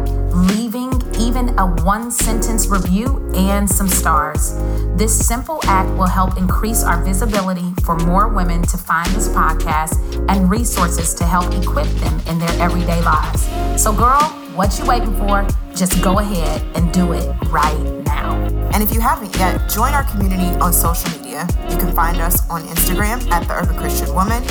leaving 0.54 1.02
even 1.20 1.58
a 1.58 1.66
one 1.84 2.12
sentence 2.12 2.68
review 2.68 3.28
and 3.34 3.68
some 3.68 3.88
stars. 3.88 4.54
This 4.96 5.28
simple 5.28 5.62
act 5.64 5.90
will 5.98 6.06
help 6.06 6.38
increase 6.38 6.84
our 6.84 7.04
visibility 7.04 7.74
for 7.84 7.96
more 7.96 8.28
women 8.28 8.62
to 8.68 8.78
find 8.78 9.10
this 9.16 9.30
podcast 9.30 9.98
and 10.30 10.48
resources 10.48 11.16
to 11.16 11.26
help 11.26 11.52
equip 11.56 11.88
them 11.88 12.20
in 12.28 12.38
their 12.38 12.62
everyday 12.62 13.02
lives. 13.02 13.50
So, 13.82 13.92
girl, 13.92 14.36
what 14.60 14.78
you 14.78 14.84
waiting 14.84 15.16
for? 15.16 15.48
Just 15.74 16.04
go 16.04 16.20
ahead 16.20 16.62
and 16.76 16.92
do 16.92 17.14
it 17.14 17.34
right 17.46 17.80
now. 18.06 18.36
And 18.74 18.84
if 18.84 18.94
you 18.94 19.00
haven't 19.00 19.34
yet, 19.38 19.70
join 19.70 19.94
our 19.94 20.04
community 20.04 20.50
on 20.60 20.74
social 20.74 21.10
media. 21.18 21.48
You 21.70 21.78
can 21.78 21.96
find 21.96 22.18
us 22.18 22.46
on 22.50 22.64
Instagram 22.64 23.26
at 23.32 23.48
The 23.48 23.54
Urban 23.54 23.78
Christian 23.78 24.14
Woman, 24.14 24.44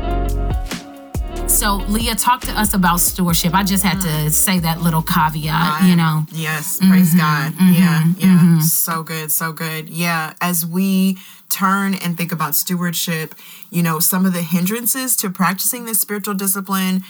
So, 1.53 1.75
Leah, 1.87 2.15
talk 2.15 2.41
to 2.41 2.51
us 2.59 2.73
about 2.73 2.99
stewardship. 2.99 3.53
I 3.53 3.63
just 3.63 3.83
had 3.83 4.01
to 4.01 4.07
mm. 4.07 4.31
say 4.31 4.57
that 4.59 4.81
little 4.81 5.03
caveat, 5.03 5.83
you 5.83 5.95
know. 5.95 6.25
Yes, 6.31 6.79
praise 6.79 7.13
mm-hmm. 7.13 7.19
God. 7.19 7.53
Mm-hmm. 7.53 7.73
Yeah, 7.73 8.03
yeah. 8.17 8.39
Mm-hmm. 8.39 8.59
So 8.61 9.03
good, 9.03 9.31
so 9.31 9.53
good. 9.53 9.87
Yeah, 9.87 10.33
as 10.41 10.65
we 10.65 11.19
turn 11.51 11.93
and 11.93 12.17
think 12.17 12.31
about 12.31 12.55
stewardship, 12.55 13.35
you 13.69 13.83
know, 13.83 13.99
some 13.99 14.25
of 14.25 14.33
the 14.33 14.41
hindrances 14.41 15.15
to 15.17 15.29
practicing 15.29 15.85
this 15.85 15.99
spiritual 15.99 16.33
discipline 16.33 17.03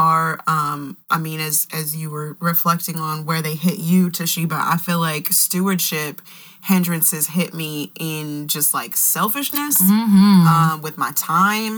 are 0.00 0.40
um 0.46 0.96
I 1.10 1.18
mean 1.18 1.40
as 1.40 1.66
as 1.80 1.94
you 2.00 2.08
were 2.10 2.30
reflecting 2.40 2.96
on 2.96 3.26
where 3.28 3.42
they 3.42 3.54
hit 3.66 3.78
you 3.78 4.08
Te'Sheba, 4.10 4.58
I 4.74 4.76
feel 4.78 4.98
like 4.98 5.26
stewardship 5.32 6.22
hindrances 6.62 7.26
hit 7.38 7.54
me 7.54 7.90
in 7.98 8.46
just 8.54 8.74
like 8.74 8.94
selfishness 8.96 9.76
um 10.70 10.80
with 10.82 10.96
my 11.04 11.10
time 11.16 11.74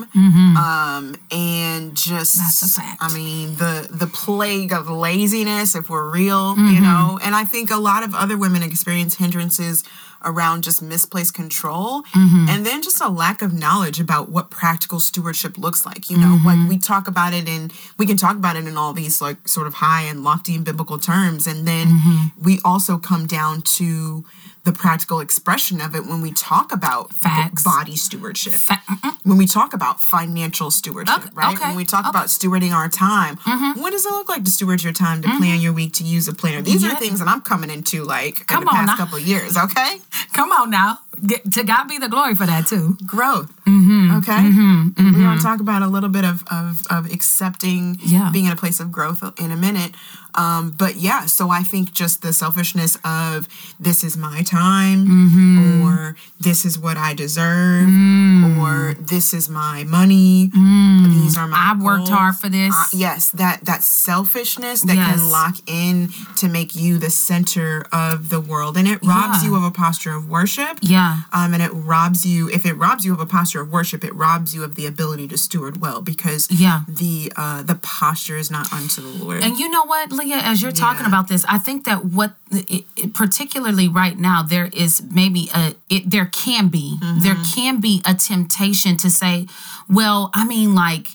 um 0.65 1.05
and 1.31 1.95
just 1.97 2.37
That's 2.39 2.63
a 2.63 2.69
fact. 2.81 2.99
I 3.01 3.09
mean 3.15 3.47
the 3.57 3.75
the 4.03 4.07
plague 4.23 4.73
of 4.73 4.89
laziness 4.89 5.75
if 5.75 5.89
we're 5.91 6.09
real 6.23 6.57
you 6.75 6.81
know? 6.81 7.19
And 7.25 7.35
I 7.35 7.45
think 7.53 7.71
a 7.71 7.77
lot 7.91 8.03
of 8.07 8.15
other 8.15 8.37
women 8.45 8.63
experience 8.63 9.15
hindrances 9.17 9.85
around 10.25 10.65
just 10.65 10.83
misplaced 10.83 11.35
control 11.35 12.03
mm-hmm. 12.15 12.47
and 12.49 12.65
then 12.67 12.83
just 12.83 13.01
a 13.01 13.09
lack 13.09 13.43
of 13.43 13.53
knowledge 13.53 14.01
about 14.01 14.29
what 14.29 14.51
practical 14.51 15.01
stewardship 15.01 15.59
looks 15.59 15.85
like 15.87 16.11
you 16.11 16.17
know 16.17 16.39
like 16.45 16.57
mm-hmm. 16.57 16.69
we 16.69 16.79
talk 16.79 17.09
about 17.09 17.33
it 17.33 17.49
and 17.49 17.73
we 17.99 18.07
can 18.07 18.17
talk 18.17 18.37
about 18.37 18.57
it 18.57 18.67
in 18.67 18.77
all 18.77 18.93
these 18.93 19.21
like 19.21 19.49
sort 19.49 19.67
of 19.67 19.75
high 19.75 20.03
and 20.03 20.23
lofty 20.23 20.55
and 20.55 20.65
biblical 20.65 20.99
terms 20.99 21.47
and 21.47 21.67
then 21.67 21.89
mm-hmm. 21.89 22.43
we 22.43 22.59
also 22.65 22.99
come 22.99 23.27
down 23.27 23.63
to 23.63 24.25
the 24.65 24.73
practical 24.73 25.19
expression 25.21 25.81
of 25.81 25.95
it 25.95 26.07
when 26.07 26.21
we 26.21 26.33
talk 26.33 26.73
about 26.73 27.13
Facts. 27.13 27.63
body 27.65 27.97
stewardship 27.97 28.61
when 29.25 29.37
we 29.39 29.47
talk 29.47 29.73
about 29.73 30.01
financial 30.01 30.71
stewardship, 30.71 31.17
Okay, 31.19 31.29
right? 31.35 31.53
okay, 31.55 31.57
Mm-hmm. 31.63 31.69
When 31.69 31.77
we 31.77 31.85
talk 31.85 32.07
about 32.09 32.27
stewarding 32.27 32.73
our 32.73 32.89
time, 32.89 33.37
what 33.81 33.91
does 33.91 34.05
it 34.05 34.11
look 34.11 34.29
like 34.29 34.45
to 34.45 34.51
steward 34.51 34.83
your 34.83 34.93
time, 34.93 35.23
to 35.23 35.29
plan 35.37 35.61
your 35.61 35.73
week, 35.73 35.93
to 35.95 36.05
use 36.05 36.27
a 36.29 36.35
planner? 36.35 36.61
These 36.63 36.83
Yeah. 36.85 36.93
are 36.93 36.97
things 36.97 37.19
that 37.21 37.29
I'm 37.29 37.41
coming 37.41 37.71
into 37.71 38.03
like 38.05 38.47
Come 38.47 38.63
in 38.63 38.67
the 38.67 38.71
past 38.73 38.87
now. 38.89 38.97
couple 38.97 39.19
years, 39.19 39.57
okay? 39.57 39.99
Come 40.35 40.51
on 40.53 40.71
now. 40.71 40.99
To 41.29 41.63
God 41.63 41.85
be 41.89 41.99
the 41.99 42.09
glory 42.09 42.35
for 42.35 42.47
that, 42.47 42.67
too. 42.67 42.97
Growth. 43.07 43.53
Mm-hmm. 43.65 44.17
Okay. 44.19 44.33
And 44.37 45.17
we 45.17 45.23
want 45.25 45.41
to 45.41 45.47
talk 45.47 45.61
about 45.61 45.83
a 45.83 45.87
little 45.87 46.09
bit 46.09 46.25
of 46.25 46.43
of, 46.51 46.83
of 46.91 47.13
accepting 47.13 47.97
Yeah. 48.03 48.31
being 48.33 48.47
in 48.47 48.53
a 48.53 48.57
place 48.57 48.81
of 48.81 48.91
growth 48.91 49.23
in 49.41 49.51
a 49.53 49.57
minute. 49.57 49.93
Um, 50.35 50.71
but 50.71 50.97
yeah, 50.97 51.27
so 51.27 51.51
I 51.51 51.63
think 51.63 51.93
just 51.93 52.23
the 52.23 52.33
selfishness 52.33 52.97
of 53.05 53.47
this 53.79 54.03
is 54.03 54.17
my 54.17 54.43
time 54.43 55.07
Mm-hmm. 55.07 55.83
or 55.83 56.17
this 56.41 56.65
is 56.65 56.79
what 56.79 56.97
I 56.97 57.13
deserve 57.15 57.87
Mm. 57.87 58.57
or 58.59 58.95
this 58.95 59.35
is 59.35 59.49
my 59.51 59.85
money. 59.85 60.51
These 60.53 61.37
are 61.37 61.47
my 61.47 61.57
I've 61.71 61.83
worked 61.83 62.09
hard 62.09 62.37
for 62.37 62.49
this. 62.49 62.75
Uh, 62.75 62.85
yes, 62.95 63.31
that 63.33 63.65
that 63.67 63.83
selfishness 63.83 64.81
that 64.83 64.97
Yes. 64.97 65.17
can 65.17 65.31
lock 65.31 65.57
in 65.67 66.09
to 66.37 66.49
make 66.49 66.75
you 66.75 66.99
the 66.99 67.11
center 67.11 67.85
of 67.93 68.29
the 68.31 68.41
world 68.41 68.77
and 68.79 68.89
it 68.89 69.01
robs 69.05 69.43
Yeah. 69.45 69.51
you 69.51 69.57
of 69.57 69.65
a 69.65 69.71
posture 69.71 70.15
of 70.15 70.29
worship. 70.29 70.79
Yeah. 70.81 71.12
Um, 71.33 71.55
and 71.55 71.63
it 71.63 71.71
robs 71.73 72.25
you 72.27 72.49
if 72.51 72.65
it 72.67 72.75
robs 72.75 73.05
you 73.05 73.13
of 73.13 73.21
a 73.21 73.27
posture 73.27 73.61
of 73.61 73.71
worship, 73.73 74.05
it 74.05 74.15
robs 74.15 74.55
you 74.55 74.63
of 74.65 74.75
the 74.75 74.87
ability 74.87 75.29
to 75.29 75.39
steward 75.39 75.81
well 75.81 76.01
because 76.01 76.51
Yeah. 76.51 76.83
the 76.89 77.33
uh 77.37 77.63
the 77.63 77.75
posture 77.77 78.37
is 78.37 78.51
not 78.51 78.73
unto 78.73 79.01
the 79.01 79.25
Lord. 79.25 79.43
And 79.43 79.59
you 79.59 79.69
know 79.69 79.85
what, 79.85 80.13
Leah, 80.13 80.37
as 80.39 80.63
you're 80.63 80.73
talking 80.73 81.03
Yeah. 81.03 81.09
about 81.09 81.29
this, 81.29 81.45
I 81.49 81.59
think 81.59 81.85
that 81.85 82.05
what, 82.05 82.35
it, 82.51 82.85
it- 82.97 83.15
particularly 83.15 83.89
right 83.89 84.19
now, 84.19 84.43
there 84.43 84.69
is 84.73 85.03
maybe 85.11 85.49
a, 85.55 85.75
it, 85.89 86.11
there 86.11 86.27
can 86.27 86.69
be, 86.69 86.99
there 87.23 87.37
can 87.55 87.81
be 87.81 88.03
a 88.05 88.15
temptation 88.15 88.97
to 88.99 89.09
say, 89.11 89.47
well, 89.89 90.31
I 90.35 90.45
mean, 90.45 90.75
like, 90.75 91.07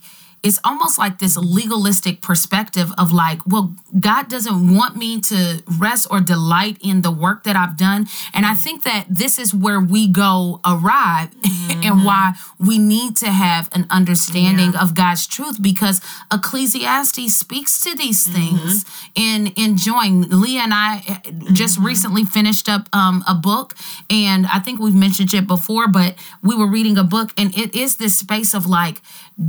it's 0.44 0.60
almost 0.64 0.98
like 0.98 1.20
this 1.20 1.36
legalistic 1.36 2.22
perspective 2.22 2.92
of 2.98 3.12
like, 3.12 3.40
well, 3.46 3.76
God 4.00 4.30
doesn't 4.30 4.76
want 4.76 4.96
me 4.96 5.20
to 5.22 5.64
rest 5.80 6.08
or 6.10 6.20
delight 6.20 6.78
in 6.82 7.02
the 7.02 7.12
work 7.12 7.44
that 7.44 7.56
I've 7.56 7.78
done. 7.78 8.08
And 8.34 8.46
I 8.46 8.54
think 8.54 8.84
that 8.84 9.06
this 9.10 9.40
is 9.40 9.54
where 9.54 9.80
we 9.80 10.08
go 10.08 10.62
awry 10.66 11.30
and 11.70 12.06
why 12.06 12.34
we 12.60 12.78
need 12.78 13.16
to 13.18 13.28
have 13.32 13.70
an 13.74 13.88
understanding 13.90 14.76
of 14.76 14.94
God's 14.94 15.28
truth 15.28 15.62
because 15.62 16.02
Ecclesiastes 16.32 17.34
speaks 17.34 17.82
to 17.84 17.96
these 17.96 18.28
things 18.28 18.86
in 19.16 19.54
enjoying. 19.56 20.22
Leah 20.30 20.62
and 20.62 20.74
I 20.74 21.04
eh, 21.08 21.32
just 21.54 21.80
recently 21.80 22.24
finished 22.24 22.70
up 22.70 22.88
um, 22.94 23.24
a 23.28 23.34
book, 23.34 23.76
and 24.10 24.46
I 24.48 24.60
think 24.60 24.80
we've 24.80 24.96
mentioned 24.96 25.34
it 25.34 25.48
before, 25.48 25.88
but 25.88 26.16
we 26.44 26.56
were 26.56 26.68
reading 26.68 26.98
a 26.98 27.04
book, 27.04 27.32
and 27.38 27.58
it 27.58 27.76
is 27.76 27.98
this 27.98 28.16
space 28.16 28.54
of 28.54 28.66
like 28.66 29.02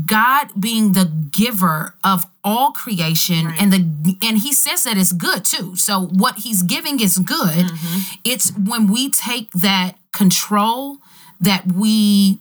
God 0.06 0.48
being 0.60 0.92
the 0.92 1.06
giver 1.30 1.94
of 2.04 2.26
all 2.44 2.72
creation 2.72 3.52
and 3.58 3.72
the 3.72 4.16
and 4.22 4.38
he 4.38 4.52
says 4.52 4.84
that 4.84 4.98
it's 4.98 5.12
good 5.12 5.44
too. 5.44 5.76
So 5.76 6.00
what 6.06 6.38
he's 6.40 6.62
giving 6.62 7.00
is 7.00 7.18
good. 7.18 7.66
Mm-hmm. 7.66 8.20
It's 8.24 8.50
when 8.56 8.86
we 8.90 9.10
take 9.10 9.50
that 9.52 9.96
control 10.12 10.98
that 11.40 11.72
we 11.72 12.40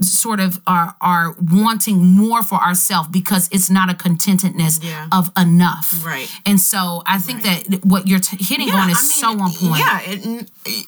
sort 0.00 0.40
of 0.40 0.58
are 0.66 0.96
are 1.02 1.36
wanting 1.52 1.98
more 2.04 2.42
for 2.42 2.56
ourselves 2.56 3.08
because 3.08 3.48
it's 3.52 3.68
not 3.68 3.90
a 3.90 3.94
contentedness 3.94 4.82
Yeah. 4.82 5.06
of 5.12 5.30
enough. 5.36 6.02
Right. 6.04 6.28
And 6.46 6.58
so 6.58 7.02
I 7.06 7.18
think 7.18 7.42
that 7.42 7.84
what 7.84 8.06
you're 8.08 8.18
t- 8.20 8.42
hitting 8.42 8.70
on 8.70 8.88
is 8.90 9.14
so 9.14 9.28
on 9.38 9.52
point. 9.52 9.78
Yeah, 9.78 10.00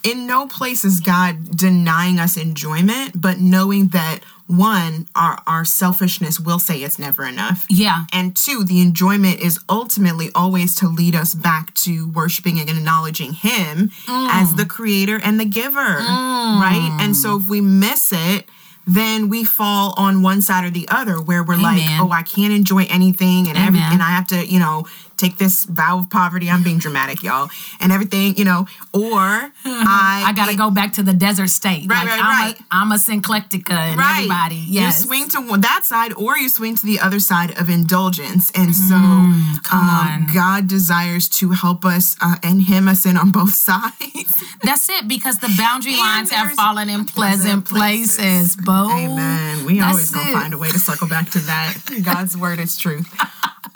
in 0.04 0.26
no 0.26 0.46
place 0.46 0.84
is 0.86 1.00
God 1.00 1.54
denying 1.56 2.18
us 2.18 2.36
enjoyment, 2.38 3.20
but 3.20 3.38
knowing 3.40 3.88
that 3.88 4.20
one, 4.48 5.06
our, 5.14 5.40
our 5.46 5.64
selfishness 5.64 6.40
will 6.40 6.58
say 6.58 6.82
it's 6.82 6.98
never 6.98 7.24
enough. 7.24 7.66
Yeah. 7.68 8.04
And 8.12 8.34
two, 8.34 8.64
the 8.64 8.80
enjoyment 8.80 9.40
is 9.40 9.60
ultimately 9.68 10.30
always 10.34 10.74
to 10.76 10.88
lead 10.88 11.14
us 11.14 11.34
back 11.34 11.74
to 11.74 12.08
worshiping 12.08 12.58
and 12.58 12.68
acknowledging 12.70 13.34
Him 13.34 13.90
mm. 14.06 14.28
as 14.30 14.54
the 14.56 14.64
creator 14.64 15.20
and 15.22 15.38
the 15.38 15.44
giver. 15.44 15.78
Mm. 15.78 16.60
Right? 16.60 16.98
And 17.00 17.14
so 17.14 17.36
if 17.36 17.48
we 17.48 17.60
miss 17.60 18.10
it, 18.10 18.46
then 18.86 19.28
we 19.28 19.44
fall 19.44 19.92
on 19.98 20.22
one 20.22 20.40
side 20.40 20.64
or 20.64 20.70
the 20.70 20.88
other 20.88 21.20
where 21.20 21.44
we're 21.44 21.58
like, 21.58 21.82
oh, 22.00 22.10
I 22.10 22.22
can't 22.22 22.54
enjoy 22.54 22.86
anything 22.88 23.46
and 23.46 23.58
every, 23.58 23.80
and 23.80 24.02
I 24.02 24.08
have 24.12 24.26
to, 24.28 24.46
you 24.46 24.58
know, 24.58 24.86
take 25.18 25.36
this 25.38 25.64
vow 25.66 25.98
of 25.98 26.08
poverty. 26.10 26.48
I'm 26.48 26.62
being 26.62 26.78
dramatic, 26.78 27.22
y'all. 27.22 27.50
And 27.80 27.92
everything, 27.92 28.36
you 28.36 28.44
know, 28.44 28.66
or 28.94 29.10
I 29.64 30.24
I 30.26 30.32
gotta 30.34 30.56
go 30.56 30.70
back 30.70 30.92
to 30.94 31.02
the 31.02 31.12
desert 31.12 31.48
state. 31.50 31.84
Right, 31.90 32.04
like 32.04 32.08
right, 32.08 32.20
I'm 32.22 32.46
right. 32.46 32.60
A, 32.60 32.64
I'm 32.70 32.92
a 32.92 32.96
Syncletica 32.96 33.70
and 33.72 33.98
right. 33.98 34.16
everybody. 34.18 34.64
Yes. 34.66 35.00
You 35.00 35.06
swing 35.06 35.28
to 35.30 35.40
one, 35.40 35.60
that 35.62 35.84
side 35.84 36.12
or 36.14 36.38
you 36.38 36.48
swing 36.48 36.76
to 36.76 36.86
the 36.86 37.00
other 37.00 37.20
side 37.20 37.58
of 37.60 37.68
indulgence. 37.68 38.50
And 38.54 38.74
so 38.74 38.94
Mm, 38.94 39.72
um. 39.72 40.26
God 40.34 40.68
desires 40.68 41.28
to 41.40 41.50
help 41.50 41.84
us 41.84 42.16
uh, 42.20 42.36
and 42.42 42.62
him 42.62 42.88
us 42.88 43.04
in 43.06 43.16
on 43.16 43.30
both 43.30 43.54
sides. 43.70 44.34
That's 44.62 44.88
it 44.88 45.08
because 45.08 45.38
the 45.38 45.52
boundary 45.58 45.92
And 45.92 46.00
lines 46.00 46.30
have 46.30 46.52
fallen 46.52 46.88
in 46.88 47.04
pleasant 47.04 47.64
pleasant 47.64 47.64
places. 47.66 48.16
places, 48.16 48.56
boo. 48.56 48.90
Amen. 48.90 49.64
We 49.66 49.78
That's 49.80 49.90
always 49.90 50.10
gonna 50.10 50.30
it. 50.30 50.32
find 50.32 50.54
a 50.54 50.58
way 50.58 50.70
to 50.70 50.78
circle 50.78 51.08
back 51.08 51.30
to 51.30 51.38
that. 51.40 51.76
God's 52.04 52.36
word 52.36 52.58
is 52.60 52.76
truth. 52.76 53.08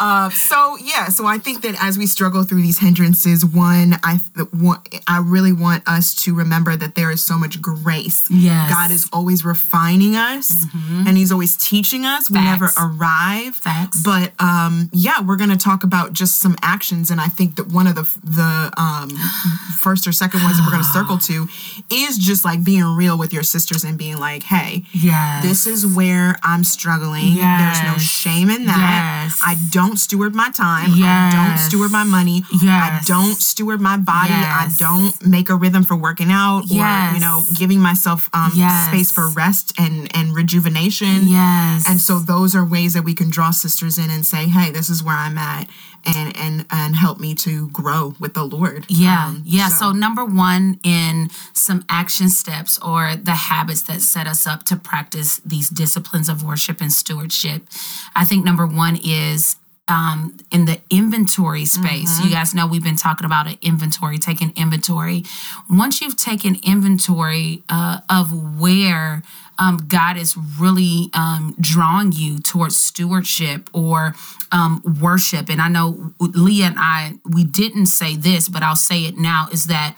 Uh, 0.00 0.30
so 0.30 0.76
yeah, 0.82 1.08
so 1.08 1.26
I 1.26 1.38
think 1.38 1.62
that 1.62 1.74
as 1.82 1.98
we 1.98 2.06
struggle 2.06 2.44
through 2.44 2.62
these 2.62 2.78
hindrances, 2.78 3.44
one, 3.44 3.94
I 4.02 4.20
I 5.06 5.18
really 5.24 5.52
want 5.52 5.86
us 5.88 6.14
to 6.24 6.34
remember 6.34 6.76
that 6.76 6.94
there 6.94 7.10
is 7.10 7.22
so 7.24 7.38
much 7.38 7.60
grace. 7.60 8.26
Yes. 8.30 8.70
God 8.70 8.90
is 8.90 9.08
always 9.12 9.44
refining 9.44 10.16
us, 10.16 10.64
and 11.06 11.16
He's 11.16 11.32
always 11.32 11.56
teaching 11.56 12.04
us. 12.04 12.30
We 12.30 12.36
never 12.42 12.68
Mm-hmm. 12.68 13.00
Arrive. 13.00 13.54
Facts. 13.56 14.02
But 14.02 14.32
um, 14.40 14.88
yeah, 14.92 15.20
we're 15.20 15.36
going 15.36 15.50
to 15.50 15.56
talk 15.56 15.84
about 15.84 16.12
just 16.12 16.38
some 16.40 16.56
actions, 16.62 17.10
and 17.10 17.20
I 17.20 17.26
think 17.28 17.56
that 17.56 17.68
one 17.68 17.86
of 17.86 17.94
the 17.94 18.02
the 18.24 18.72
um, 18.76 19.10
first 19.78 20.06
or 20.06 20.12
second 20.12 20.42
ones 20.42 20.56
that 20.56 20.64
we're 20.64 20.72
going 20.72 20.82
to 20.86 20.88
circle 20.88 21.18
to 21.18 21.48
is 21.90 22.18
just 22.18 22.44
like 22.44 22.62
being 22.64 22.84
real 22.84 23.18
with 23.18 23.32
your 23.32 23.42
sisters 23.42 23.84
and 23.84 23.98
being 23.98 24.18
like, 24.18 24.42
hey, 24.44 24.84
Yes. 24.92 25.42
this 25.44 25.66
is 25.66 25.86
where 25.86 26.36
I'm 26.42 26.64
struggling. 26.64 27.34
There's 27.34 27.82
no 27.82 27.98
shame 27.98 28.48
in 28.50 28.66
that. 28.66 29.24
Yes. 29.26 29.40
I 29.44 29.56
don't 29.70 29.81
steward 29.96 30.34
my 30.34 30.50
time. 30.50 30.90
I 30.94 31.30
don't 31.32 31.58
steward 31.58 31.90
my 31.90 32.04
money. 32.04 32.44
Yes. 32.52 32.62
I 32.62 33.00
don't 33.06 33.34
steward 33.36 33.80
my 33.80 33.96
body. 33.96 34.30
Yes. 34.30 34.80
I 34.80 34.84
don't 34.84 35.26
make 35.26 35.50
a 35.50 35.56
rhythm 35.56 35.82
for 35.84 35.96
working 35.96 36.30
out 36.30 36.62
or 36.70 36.74
Yes. 36.76 37.14
you 37.14 37.20
know 37.20 37.44
giving 37.54 37.80
myself 37.80 38.28
um, 38.32 38.52
Yes. 38.54 38.88
space 38.88 39.10
for 39.10 39.28
rest 39.28 39.72
and 39.78 40.14
and 40.16 40.34
rejuvenation. 40.34 41.28
Yes. 41.28 41.88
And 41.88 42.00
so 42.00 42.18
those 42.18 42.54
are 42.56 42.64
ways 42.64 42.92
that 42.94 43.02
we 43.04 43.14
can 43.14 43.30
draw 43.30 43.50
sisters 43.50 43.98
in 43.98 44.10
and 44.10 44.24
say, 44.24 44.48
"Hey, 44.48 44.70
this 44.70 44.88
is 44.88 45.02
where 45.02 45.16
I'm 45.16 45.36
at." 45.38 45.68
And, 46.04 46.36
and 46.36 46.66
and 46.70 46.96
help 46.96 47.20
me 47.20 47.32
to 47.46 47.68
grow 47.68 48.14
with 48.18 48.34
the 48.34 48.42
Lord. 48.42 48.86
Yeah, 48.88 49.26
Um, 49.28 49.42
yeah. 49.44 49.68
So. 49.68 49.92
number 49.92 50.24
one 50.24 50.80
in 50.82 51.30
some 51.52 51.84
action 51.88 52.28
steps 52.28 52.76
or 52.78 53.14
the 53.14 53.36
habits 53.52 53.82
that 53.82 54.02
set 54.02 54.26
us 54.26 54.44
up 54.44 54.64
to 54.64 54.74
practice 54.76 55.40
these 55.46 55.68
disciplines 55.68 56.28
of 56.28 56.42
worship 56.42 56.80
and 56.80 56.92
stewardship, 56.92 57.68
I 58.16 58.24
think 58.24 58.44
number 58.44 58.66
one 58.66 58.96
is 58.96 59.54
um, 59.88 60.36
in 60.50 60.64
the 60.64 60.80
inventory 60.90 61.64
space. 61.64 62.22
You 62.24 62.30
guys 62.30 62.54
know 62.54 62.66
we've 62.66 62.84
been 62.84 62.96
talking 62.96 63.24
about 63.24 63.46
an 63.46 63.58
inventory, 63.62 64.18
taking 64.18 64.52
inventory. 64.56 65.24
Once 65.68 66.00
you've 66.00 66.16
taken 66.16 66.56
inventory 66.64 67.62
uh, 67.68 68.00
of 68.08 68.60
where 68.60 69.22
um, 69.58 69.84
God 69.88 70.16
is 70.16 70.36
really 70.36 71.10
um, 71.14 71.54
drawing 71.60 72.12
you 72.12 72.38
towards 72.38 72.76
stewardship 72.76 73.68
or 73.72 74.14
um, 74.50 74.82
worship. 75.00 75.48
And 75.48 75.60
I 75.60 75.68
know 75.68 76.12
Leah 76.20 76.66
and 76.66 76.76
I, 76.78 77.14
we 77.24 77.44
didn't 77.44 77.86
say 77.86 78.16
this, 78.16 78.48
but 78.48 78.62
I'll 78.62 78.76
say 78.76 79.04
it 79.04 79.16
now 79.16 79.48
is 79.52 79.66
that 79.66 79.96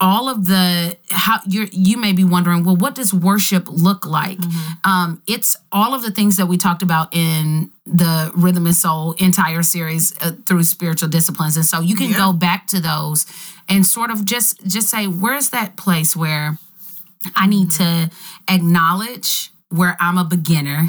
all 0.00 0.28
of 0.28 0.46
the 0.46 0.96
how 1.10 1.38
you 1.46 1.68
you 1.72 1.96
may 1.96 2.12
be 2.12 2.24
wondering 2.24 2.64
well 2.64 2.76
what 2.76 2.94
does 2.96 3.14
worship 3.14 3.68
look 3.68 4.04
like 4.04 4.38
um 4.84 5.22
it's 5.26 5.56
all 5.70 5.94
of 5.94 6.02
the 6.02 6.10
things 6.10 6.36
that 6.36 6.46
we 6.46 6.56
talked 6.58 6.82
about 6.82 7.14
in 7.14 7.70
the 7.86 8.30
rhythm 8.34 8.66
and 8.66 8.74
soul 8.74 9.12
entire 9.18 9.62
series 9.62 10.12
uh, 10.20 10.32
through 10.46 10.64
spiritual 10.64 11.08
disciplines 11.08 11.56
and 11.56 11.64
so 11.64 11.80
you 11.80 11.94
can 11.94 12.10
Yeah. 12.10 12.16
go 12.18 12.32
back 12.32 12.66
to 12.68 12.80
those 12.80 13.24
and 13.68 13.86
sort 13.86 14.10
of 14.10 14.24
just 14.24 14.66
just 14.66 14.88
say 14.88 15.06
where's 15.06 15.50
that 15.50 15.76
place 15.76 16.16
where 16.16 16.58
I 17.36 17.46
need 17.46 17.70
to 17.72 18.10
acknowledge 18.48 19.50
where 19.70 19.96
I'm 20.00 20.18
a 20.18 20.24
beginner 20.24 20.86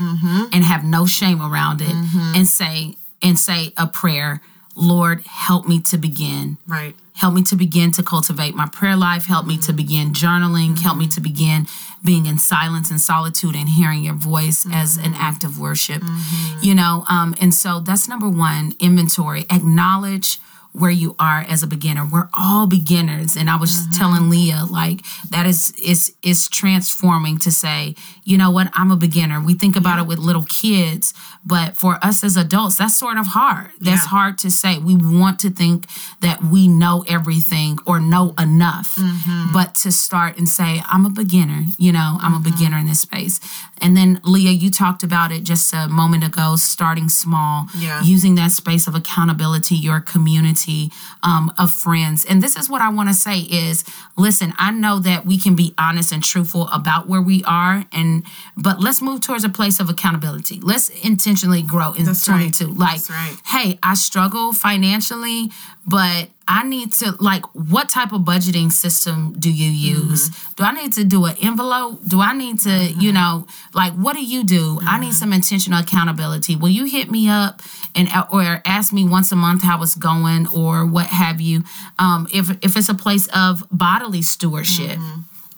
and 0.54 0.64
have 0.64 0.84
no 0.84 1.06
shame 1.06 1.42
around 1.42 1.82
it 1.82 1.94
and 2.36 2.48
say 2.48 2.96
and 3.22 3.38
say 3.40 3.74
a 3.78 3.88
prayer, 3.88 4.42
Lord, 4.76 5.26
help 5.26 5.68
me 5.68 5.80
to 5.84 5.98
begin. 5.98 6.58
Right. 6.68 6.96
Help 7.16 7.34
me 7.34 7.44
to 7.44 7.56
begin 7.56 7.92
to 7.94 8.04
cultivate 8.04 8.56
my 8.56 8.68
prayer 8.68 8.96
life. 8.96 9.26
Help 9.26 9.46
me 9.46 9.58
to 9.58 9.64
mm-hmm. 9.64 9.76
begin 9.76 10.14
journaling. 10.14 10.78
Help 10.80 10.98
me 10.98 11.08
to 11.08 11.22
begin 11.22 11.66
being 12.04 12.26
in 12.26 12.38
silence 12.38 12.92
and 12.92 13.02
solitude 13.02 13.56
and 13.56 13.70
hearing 13.70 14.04
your 14.04 14.14
voice 14.14 14.64
mm-hmm. 14.64 14.74
as 14.74 14.98
an 14.98 15.14
act 15.16 15.44
of 15.44 15.60
worship. 15.60 16.02
Mm-hmm. 16.02 16.64
You 16.64 16.76
know, 16.76 17.06
um, 17.10 17.36
and 17.40 17.54
so 17.54 17.80
that's 17.80 18.08
number 18.08 18.30
one 18.30 18.74
inventory. 18.80 19.46
Acknowledge 19.50 20.40
where 20.80 20.92
you 20.92 21.16
are 21.20 21.42
as 21.48 21.64
a 21.64 21.68
beginner. 21.68 22.06
We're 22.06 22.30
all 22.34 22.68
beginners. 22.68 23.36
And 23.38 23.50
I 23.50 23.56
was 23.56 23.72
just 23.76 23.94
telling 24.00 24.30
Leah, 24.30 24.64
like, 24.70 25.02
that 25.30 25.46
is 25.46 25.72
is 25.82 26.14
is 26.22 26.50
transforming 26.50 27.38
to 27.40 27.52
say, 27.52 27.96
you 28.24 28.38
know 28.38 28.52
what, 28.52 28.68
I'm 28.74 28.92
a 28.92 28.96
beginner. 28.98 29.40
We 29.40 29.54
think 29.54 29.76
about 29.76 30.00
it 30.00 30.08
with 30.08 30.20
little 30.20 30.44
kids, 30.44 31.14
but 31.46 31.78
for 31.78 31.94
us 32.04 32.24
as 32.24 32.36
adults, 32.38 32.76
that's 32.78 32.94
sort 33.06 33.18
of 33.18 33.28
hard. 33.28 33.70
That's 33.80 34.04
Yeah. 34.06 34.10
hard 34.18 34.38
to 34.40 34.50
say. 34.50 34.78
We 34.80 34.96
want 34.96 35.40
to 35.46 35.50
think 35.62 35.88
that 36.22 36.44
we 36.44 36.68
know 36.68 37.06
everything 37.08 37.78
or 37.86 38.00
know 38.00 38.34
enough, 38.40 38.96
Mm-hmm. 38.96 39.54
but 39.54 39.76
to 39.84 39.92
start 39.92 40.38
and 40.40 40.48
say, 40.50 40.82
I'm 40.92 41.06
a 41.06 41.10
beginner, 41.10 41.62
you 41.78 41.92
know, 41.98 42.18
I'm 42.22 42.34
Mm-hmm. 42.34 42.48
a 42.48 42.50
beginner 42.52 42.78
in 42.80 42.88
this 42.88 43.02
space. 43.10 43.40
And 43.84 43.96
then, 43.98 44.20
Leah, 44.24 44.52
you 44.64 44.70
talked 44.72 45.04
about 45.04 45.32
it 45.32 45.42
just 45.44 45.74
a 45.74 45.88
moment 45.88 46.24
ago, 46.32 46.56
starting 46.58 47.10
small, 47.10 47.68
Yeah. 47.78 48.02
using 48.16 48.36
that 48.36 48.52
space 48.62 48.88
of 48.90 48.96
accountability, 48.96 49.76
your 49.76 50.00
community 50.14 50.65
um, 51.24 51.52
of 51.58 51.72
friends. 51.72 52.26
And 52.26 52.42
this 52.42 52.56
is 52.56 52.70
what 52.70 52.82
I 52.82 52.90
want 52.90 53.10
to 53.10 53.16
say 53.16 53.40
is, 53.40 53.84
listen, 54.18 54.54
I 54.58 54.72
know 54.72 55.00
that 55.00 55.26
we 55.26 55.38
can 55.38 55.56
be 55.56 55.74
honest 55.78 56.12
and 56.12 56.24
truthful 56.24 56.68
about 56.70 57.08
where 57.08 57.22
we 57.22 57.44
are, 57.46 57.86
and 57.92 58.24
but 58.58 58.80
let's 58.80 59.02
move 59.02 59.22
towards 59.22 59.44
a 59.44 59.50
place 59.50 59.80
of 59.80 59.90
accountability. 59.90 60.60
Let's 60.62 60.90
intentionally 60.90 61.62
grow 61.62 61.94
in 61.94 62.06
That's 62.06 62.28
right. 62.28 62.54
22. 62.54 62.68
Like, 62.68 62.98
That's 62.98 63.10
right. 63.10 63.36
hey, 63.46 63.80
I 63.84 63.94
struggle 63.96 64.54
financially, 64.54 65.52
but 65.86 66.30
I 66.48 66.64
need 66.64 66.94
to 66.94 67.16
like 67.20 67.44
what 67.54 67.90
type 67.90 68.12
of 68.12 68.22
budgeting 68.22 68.72
system 68.72 69.36
do 69.38 69.52
you 69.52 69.72
mm-hmm. 69.72 70.10
use? 70.10 70.30
Do 70.56 70.64
I 70.64 70.72
need 70.72 70.94
to 70.94 71.04
do 71.04 71.26
an 71.26 71.36
envelope? 71.42 72.00
Do 72.08 72.22
I 72.22 72.34
need 72.34 72.60
to, 72.62 72.70
mm-hmm. 72.70 73.00
you 73.00 73.12
know, 73.12 73.46
like 73.74 73.94
what 73.94 74.16
do 74.16 74.24
you 74.24 74.44
do? 74.44 74.80
I 74.82 75.00
need 75.00 75.08
mm-hmm. 75.08 75.14
some 75.14 75.34
intentional 75.34 75.80
accountability. 75.80 76.56
Will 76.56 76.70
you 76.70 76.86
hit 76.86 77.12
me 77.12 77.30
up 77.30 77.62
and 77.94 78.10
or 78.32 78.62
ask 78.66 78.94
me 78.94 79.08
once 79.08 79.32
a 79.32 79.36
month 79.36 79.64
how 79.64 79.82
it's 79.84 79.96
going 79.96 80.48
or 80.48 80.86
what 80.86 81.08
have 81.08 81.40
you? 81.40 81.64
Um 82.00 82.28
if 82.34 82.50
if 82.64 82.76
it's 82.76 82.90
a 82.90 82.96
place 82.96 83.28
of 83.28 83.64
bodily 83.72 84.22
stewardship. 84.22 85.00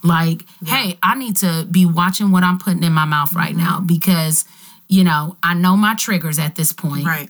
Like, 0.04 0.44
hey, 0.66 0.98
I 1.02 1.16
need 1.16 1.38
to 1.38 1.68
be 1.70 1.86
watching 1.86 2.32
what 2.32 2.44
I'm 2.44 2.60
putting 2.60 2.84
in 2.84 2.94
my 2.94 3.06
mouth 3.06 3.34
right 3.34 3.56
now 3.56 3.82
because, 3.82 4.46
you 4.88 5.04
know, 5.04 5.38
I 5.42 5.56
know 5.56 5.76
my 5.76 5.96
triggers 5.96 6.38
at 6.38 6.56
this 6.56 6.72
point 6.72 7.06
Right. 7.06 7.30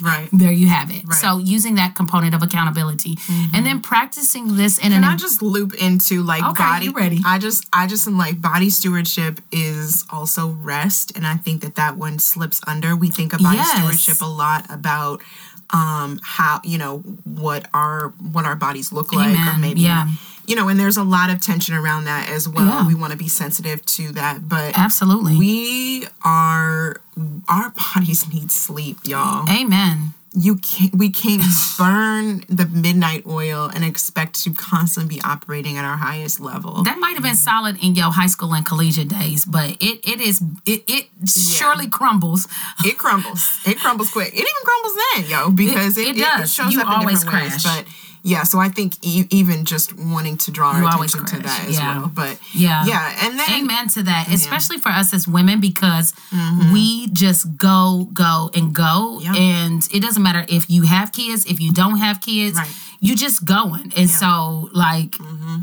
Right. 0.00 0.28
there 0.32 0.52
you 0.52 0.68
have 0.68 0.90
it. 0.90 1.12
So 1.14 1.38
using 1.38 1.74
that 1.76 1.94
component 1.94 2.34
of 2.34 2.42
accountability 2.42 3.16
and 3.54 3.64
then 3.66 3.76
mm-hmm. 3.76 3.80
practicing 3.80 4.56
this 4.56 4.78
in 4.78 4.92
Can 4.92 4.92
an 4.92 5.04
I 5.04 5.16
just 5.16 5.42
loop 5.42 5.74
into 5.74 6.22
like 6.22 6.42
Okay, 6.42 6.62
body? 6.62 6.88
ready. 6.90 7.20
I 7.24 7.38
just, 7.38 7.66
I 7.72 7.86
just 7.86 8.06
am 8.06 8.16
like 8.18 8.40
body 8.40 8.70
stewardship 8.70 9.40
is 9.52 10.04
also 10.10 10.48
rest, 10.48 11.16
and 11.16 11.26
I 11.26 11.36
think 11.36 11.62
that 11.62 11.74
that 11.76 11.96
one 11.96 12.18
slips 12.18 12.60
under. 12.66 12.94
We 12.96 13.10
think 13.10 13.32
of 13.32 13.40
body 13.40 13.56
Yes. 13.56 13.76
stewardship 13.76 14.20
a 14.20 14.26
lot 14.30 14.66
about 14.70 15.20
um 15.72 16.18
how 16.22 16.60
you 16.64 16.78
know 16.78 16.98
what 17.24 17.66
our 17.74 18.08
what 18.32 18.44
our 18.44 18.56
bodies 18.56 18.92
look 18.92 19.12
like 19.12 19.36
or 19.36 19.58
maybe 19.58 19.80
Yeah. 19.82 20.08
you 20.46 20.56
know 20.56 20.68
and 20.68 20.78
there's 20.80 20.96
a 20.96 21.04
lot 21.04 21.28
of 21.30 21.42
tension 21.42 21.74
around 21.74 22.04
that 22.04 22.28
as 22.30 22.48
well 22.48 22.64
Yeah. 22.66 22.86
we 22.86 22.94
want 22.94 23.12
to 23.12 23.18
be 23.18 23.28
sensitive 23.28 23.84
to 23.96 24.12
that 24.12 24.48
but 24.48 24.78
absolutely. 24.78 25.36
we 25.36 26.06
are 26.24 26.96
our 27.48 27.72
bodies 27.94 28.32
need 28.32 28.50
sleep 28.50 28.98
y'all 29.04 29.48
Amen. 29.48 30.14
You 30.32 30.56
can't 30.56 30.94
we 30.94 31.10
can't 31.10 31.42
burn 31.78 32.44
the 32.48 32.66
midnight 32.66 33.24
oil 33.26 33.70
and 33.74 33.84
expect 33.84 34.42
to 34.44 34.52
constantly 34.52 35.16
be 35.16 35.22
operating 35.22 35.76
at 35.78 35.84
our 35.84 35.96
highest 35.96 36.38
level 36.38 36.82
That 36.84 36.98
might 36.98 37.14
have 37.14 37.22
been 37.22 37.34
solid 37.34 37.82
in 37.82 37.94
your 37.94 38.10
high 38.12 38.26
school 38.26 38.52
and 38.54 38.64
collegiate 38.64 39.08
days, 39.08 39.44
but 39.46 39.70
it 39.80 40.00
it 40.06 40.20
is 40.20 40.42
it 40.66 40.84
it 40.86 41.06
surely 41.28 41.88
crumbles. 41.88 42.46
it 42.84 42.98
crumbles 42.98 43.58
it 43.66 43.78
crumbles 43.78 44.10
quick 44.10 44.28
it 44.34 44.40
even 44.40 44.62
crumbles 44.64 44.94
then 45.14 45.30
yo 45.30 45.50
because 45.50 45.96
it, 45.96 46.08
it 46.08 46.16
it, 46.16 46.20
does. 46.20 46.52
shows 46.52 46.72
You 46.72 46.80
up 46.82 46.86
in 46.88 46.92
always 46.92 47.24
ways 47.24 47.30
crash. 47.30 47.64
but 47.64 47.86
yeah 48.22 48.42
so 48.42 48.58
i 48.58 48.68
think 48.68 48.94
e- 49.02 49.26
even 49.30 49.64
just 49.64 49.96
wanting 49.98 50.36
to 50.36 50.50
draw 50.50 50.72
our 50.72 50.80
You 50.80 50.88
attention 50.88 51.24
to 51.26 51.38
that 51.42 51.66
as 51.68 51.78
yeah. 51.78 51.98
well 51.98 52.12
but 52.14 52.38
Yeah. 52.54 52.84
yeah 52.86 53.26
and 53.26 53.38
then 53.38 53.48
Amen 53.68 53.88
to 53.88 54.02
that, 54.04 54.28
especially 54.32 54.78
for 54.78 54.88
us 54.88 55.12
as 55.12 55.26
women, 55.28 55.60
because 55.60 56.12
mm-hmm. 56.30 56.72
we 56.72 57.08
just 57.08 57.56
go, 57.56 58.08
go, 58.12 58.50
and 58.54 58.74
go. 58.74 59.20
Yeah. 59.22 59.34
And 59.34 59.86
it 59.92 60.00
doesn't 60.00 60.22
matter 60.22 60.44
if 60.48 60.70
you 60.70 60.82
have 60.82 61.12
kids, 61.12 61.44
if 61.46 61.60
you 61.60 61.72
don't 61.72 61.98
have 61.98 62.20
kids, 62.20 62.56
Right. 62.56 62.70
you 63.00 63.14
just 63.16 63.44
going. 63.44 63.92
And 63.96 64.08
so, 64.08 64.70
like, 64.72 65.12
mm-hmm. 65.12 65.58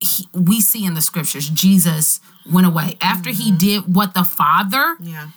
he, 0.00 0.26
we 0.32 0.60
see 0.60 0.84
in 0.84 0.94
the 0.94 1.02
scriptures, 1.02 1.48
Jesus 1.48 2.20
went 2.50 2.66
away 2.66 2.96
after 3.00 3.30
he 3.30 3.48
mm-hmm. 3.50 3.58
did 3.58 3.94
what 3.94 4.14
the 4.14 4.24
Father 4.24 4.96
yeah 5.00 5.28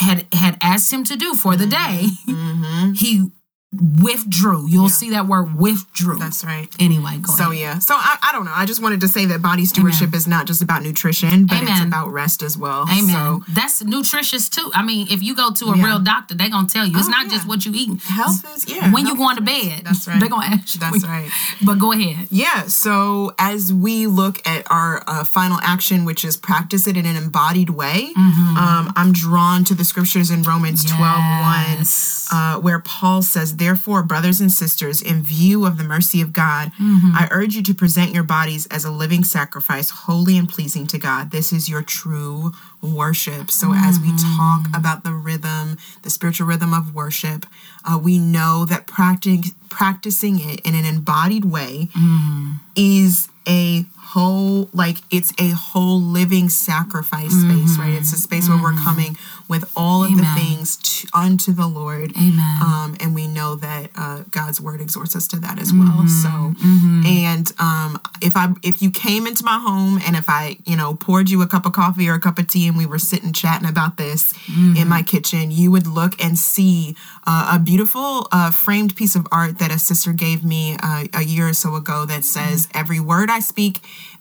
had 0.00 0.26
had 0.32 0.58
asked 0.60 0.92
him 0.92 1.04
to 1.04 1.16
do 1.16 1.34
for 1.34 1.56
the 1.56 1.66
day. 1.66 2.06
Mm-hmm. 2.26 2.92
He 2.92 3.30
withdrew. 3.72 4.66
You'll 4.68 4.88
see 4.90 5.10
that 5.10 5.26
word 5.26 5.54
withdrew. 5.58 6.18
That's 6.18 6.44
right. 6.44 6.68
Anyway, 6.78 7.18
go 7.22 7.32
So 7.34 7.44
ahead. 7.50 7.58
yeah, 7.58 7.78
so 7.78 7.94
I, 7.94 8.16
I 8.22 8.32
don't 8.32 8.44
know. 8.44 8.52
I 8.54 8.66
just 8.66 8.82
wanted 8.82 9.00
to 9.00 9.08
say 9.08 9.24
that 9.26 9.40
body 9.40 9.64
stewardship 9.64 10.14
is 10.14 10.26
not 10.26 10.46
just 10.46 10.60
about 10.62 10.82
nutrition, 10.82 11.46
but 11.46 11.58
it's 11.62 11.82
about 11.82 12.08
rest 12.12 12.42
as 12.42 12.58
well. 12.58 12.82
Amen. 12.90 13.08
So 13.08 13.42
That's 13.48 13.82
nutritious 13.82 14.48
too. 14.50 14.70
I 14.74 14.82
mean, 14.84 15.06
if 15.10 15.22
you 15.22 15.34
go 15.34 15.52
to 15.52 15.66
a 15.66 15.76
Yeah. 15.76 15.84
real 15.84 15.98
doctor, 16.00 16.34
they're 16.34 16.50
gonna 16.50 16.68
tell 16.68 16.84
you 16.86 16.98
it's 16.98 17.08
Oh, 17.08 17.10
not 17.10 17.26
yeah. 17.26 17.32
just 17.32 17.46
what 17.48 17.64
you 17.64 17.72
eating. 17.74 17.96
health 17.98 18.44
is 18.54 18.68
yeah. 18.68 18.92
when 18.92 19.06
you 19.06 19.16
going 19.16 19.36
to 19.36 19.42
bed, 19.42 19.82
That's 19.84 20.06
right. 20.06 20.20
They're 20.20 20.28
gonna 20.28 20.46
ask 20.46 20.74
you. 20.74 20.80
That's 20.80 21.04
right. 21.04 21.30
But 21.64 21.78
go 21.78 21.92
ahead. 21.92 22.28
Yeah, 22.30 22.66
so 22.66 23.32
as 23.38 23.72
we 23.72 24.06
look 24.06 24.46
at 24.46 24.70
our 24.70 25.02
uh, 25.06 25.24
final 25.24 25.58
action, 25.62 26.04
which 26.04 26.24
is 26.24 26.36
practice 26.36 26.86
it 26.86 26.96
in 26.96 27.06
an 27.06 27.16
embodied 27.16 27.70
way, 27.70 28.12
um, 28.16 28.92
I'm 28.96 29.12
drawn 29.12 29.64
to 29.64 29.74
the 29.74 29.84
scriptures 29.84 30.30
in 30.30 30.42
Romans 30.42 30.84
12 30.84 31.00
1, 31.00 31.86
uh, 32.32 32.60
where 32.60 32.78
Paul 32.80 33.22
says, 33.22 33.52
Therefore, 33.62 34.02
brothers 34.02 34.40
and 34.40 34.50
sisters, 34.50 35.00
in 35.00 35.22
view 35.22 35.64
of 35.64 35.78
the 35.78 35.84
mercy 35.84 36.20
of 36.20 36.32
God, 36.32 36.72
mm-hmm. 36.72 37.12
I 37.14 37.28
urge 37.30 37.54
you 37.54 37.62
to 37.62 37.72
present 37.72 38.12
your 38.12 38.24
bodies 38.24 38.66
as 38.66 38.84
a 38.84 38.90
living 38.90 39.22
sacrifice, 39.22 39.88
holy 39.88 40.36
and 40.36 40.48
pleasing 40.48 40.84
to 40.88 40.98
God. 40.98 41.30
This 41.30 41.52
is 41.52 41.68
your 41.68 41.82
true 41.82 42.50
worship. 42.82 43.52
So, 43.52 43.72
as 43.72 44.00
we 44.00 44.08
mm-hmm. 44.08 44.36
talk 44.36 44.76
about 44.76 45.04
the 45.04 45.12
rhythm, 45.12 45.78
the 46.02 46.10
spiritual 46.10 46.48
rhythm 46.48 46.74
of 46.74 46.92
worship, 46.92 47.46
uh, 47.84 48.00
we 48.02 48.18
know 48.18 48.64
that 48.64 48.88
practic- 48.88 49.54
practicing 49.68 50.40
it 50.40 50.60
in 50.66 50.74
an 50.74 50.84
embodied 50.84 51.44
way 51.44 51.88
mm-hmm. 51.94 52.54
is 52.74 53.28
a 53.46 53.84
whole 53.96 54.68
like 54.74 54.98
it's 55.10 55.32
a 55.38 55.50
whole 55.50 56.00
living 56.00 56.48
sacrifice 56.48 57.30
space 57.30 57.78
right? 57.78 57.94
It's 57.94 58.12
a 58.12 58.18
space 58.18 58.48
where 58.48 58.60
we're 58.60 58.74
coming 58.74 59.16
with 59.52 59.64
all 59.76 60.00
of 60.04 60.10
the 60.16 60.24
things 60.40 60.66
to, 60.86 61.06
unto 61.24 61.52
the 61.52 61.66
lord 61.80 62.08
Amen. 62.16 62.56
um, 62.68 62.88
and 63.00 63.14
we 63.14 63.26
know 63.28 63.50
that 63.68 63.84
uh, 64.02 64.18
god's 64.38 64.58
word 64.66 64.80
exhorts 64.86 65.14
us 65.14 65.26
to 65.32 65.36
that 65.44 65.56
as 65.64 65.70
well 65.72 66.00
so 66.08 66.28
Mm-hmm. 66.72 67.02
and 67.06 67.46
um, 67.68 67.90
if 68.28 68.34
i 68.36 68.44
if 68.70 68.80
you 68.82 68.90
came 68.90 69.26
into 69.30 69.44
my 69.44 69.58
home 69.68 69.94
and 70.06 70.14
if 70.16 70.28
i 70.28 70.56
you 70.70 70.76
know 70.80 70.94
poured 70.94 71.28
you 71.30 71.42
a 71.42 71.46
cup 71.54 71.64
of 71.66 71.72
coffee 71.72 72.08
or 72.08 72.14
a 72.14 72.20
cup 72.20 72.38
of 72.38 72.46
tea 72.48 72.66
and 72.68 72.76
we 72.82 72.86
were 72.86 72.98
sitting 73.10 73.32
chatting 73.32 73.68
about 73.68 73.96
this 73.96 74.32
Mm-hmm. 74.32 74.76
in 74.80 74.86
my 74.88 75.02
kitchen 75.02 75.44
you 75.60 75.70
would 75.74 75.86
look 75.86 76.12
and 76.24 76.38
see 76.38 76.96
uh, 77.26 77.52
a 77.56 77.58
beautiful 77.58 78.28
uh, 78.32 78.50
framed 78.50 78.92
piece 78.96 79.14
of 79.14 79.26
art 79.30 79.58
that 79.58 79.70
a 79.70 79.78
sister 79.78 80.12
gave 80.12 80.40
me 80.44 80.76
uh, 80.82 81.04
a 81.14 81.22
year 81.22 81.46
or 81.48 81.52
so 81.54 81.74
ago 81.82 82.04
that 82.06 82.24
says 82.24 82.68
every 82.74 83.00
word 83.00 83.28
i 83.30 83.40
speak 83.40 83.74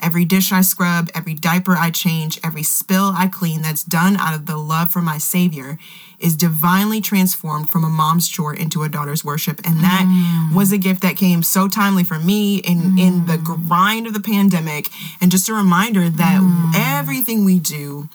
every 0.08 0.26
dish 0.26 0.52
i 0.52 0.62
scrub 0.62 1.10
every 1.16 1.34
diaper 1.34 1.76
i 1.76 1.90
change 2.06 2.40
every 2.44 2.64
spill 2.64 3.12
i 3.16 3.28
clean 3.28 3.62
that's 3.62 3.84
done 3.84 4.16
out 4.18 4.34
of 4.36 4.46
the 4.46 4.58
love 4.58 4.92
for 4.92 5.02
my 5.02 5.18
savior 5.22 5.78
is 6.22 6.36
divinely 6.36 7.02
transformed 7.02 7.70
from 7.70 7.84
a 7.84 7.90
mom's 7.90 8.28
chore 8.28 8.54
into 8.54 8.84
a 8.84 8.90
daughter's 8.90 9.26
worship. 9.26 9.60
And 9.66 9.78
that 9.78 10.06
mm. 10.08 10.56
was 10.56 10.72
a 10.72 10.78
gift 10.78 11.02
that 11.02 11.18
came 11.18 11.44
so 11.44 11.68
timely 11.68 12.04
for 12.04 12.20
me 12.20 12.58
in 12.58 12.98
in 12.98 13.26
the 13.26 13.38
mm. 13.38 13.68
grind 13.68 14.08
of 14.08 14.14
the 14.14 14.20
pandemic. 14.20 14.90
And 15.20 15.32
just 15.32 15.50
a 15.50 15.54
reminder 15.54 16.10
that 16.10 16.42
mm. 16.42 16.72
everything 16.76 17.44
we 17.44 17.60
do 17.60 18.10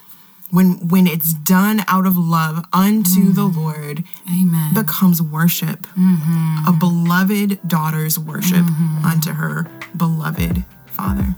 when 0.50 0.88
when 0.88 1.06
it's 1.06 1.34
done 1.34 1.82
out 1.88 2.06
of 2.06 2.16
love 2.16 2.64
unto 2.72 3.32
the 3.32 3.44
lord 3.44 4.04
Amen. 4.28 4.74
becomes 4.74 5.20
worship. 5.20 5.86
Mm-hmm. 5.98 6.68
A 6.68 6.72
beloved 6.72 7.68
daughter's 7.68 8.18
worship 8.18 8.64
mm-hmm. 8.64 9.04
unto 9.04 9.32
her 9.32 9.66
beloved 9.96 10.64
father. 10.86 11.34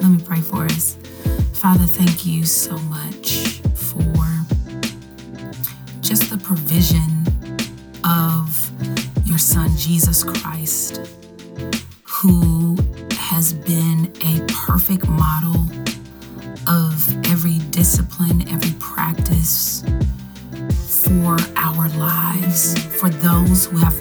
Let 0.00 0.10
me 0.10 0.22
pray 0.24 0.40
for 0.40 0.64
us. 0.64 0.96
Father, 1.52 1.84
thank 1.84 2.24
you 2.24 2.46
so 2.46 2.78
much 2.78 3.60
just 6.10 6.28
the 6.28 6.38
provision 6.38 7.24
of 8.02 8.72
your 9.24 9.38
son, 9.38 9.70
Jesus 9.76 10.24
Christ, 10.24 11.08
who 12.02 12.76
has 13.12 13.52
been 13.52 14.12
a 14.24 14.44
perfect 14.48 15.06
model 15.06 15.68
of 16.66 17.26
every 17.26 17.58
discipline, 17.70 18.42
every 18.48 18.76
practice 18.80 19.84
for 21.04 21.36
our 21.54 21.88
lives, 21.90 22.76
for 22.96 23.08
those 23.08 23.66
who 23.66 23.76
have 23.76 23.99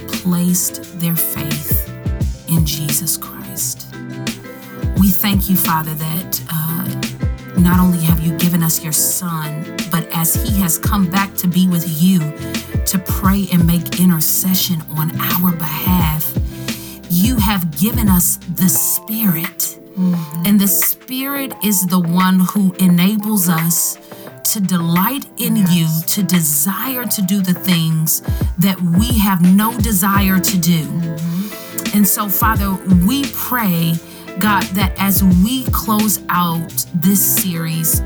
to 24.54 24.60
delight 24.60 25.26
in 25.38 25.56
you, 25.56 25.88
to 26.08 26.24
desire 26.24 27.06
to 27.06 27.22
do 27.22 27.42
the 27.42 27.54
things 27.54 28.22
that 28.58 28.80
we 28.82 29.18
have 29.20 29.42
no 29.42 29.78
desire 29.80 30.40
to 30.40 30.58
do. 30.58 30.84
Mm-hmm. 30.84 31.98
And 31.98 32.08
so, 32.08 32.30
Father, 32.30 32.72
we 33.06 33.26
pray, 33.34 33.94
God, 34.40 34.64
that 34.74 34.94
as 34.98 35.24
we 35.24 35.66
close 35.66 36.22
out 36.30 36.86
this 36.96 37.42
series, 37.42 38.02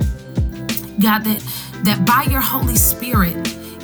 God, 0.99 1.23
that 1.25 1.43
that 1.83 2.05
by 2.05 2.23
your 2.31 2.41
Holy 2.41 2.77
Spirit, 2.77 3.35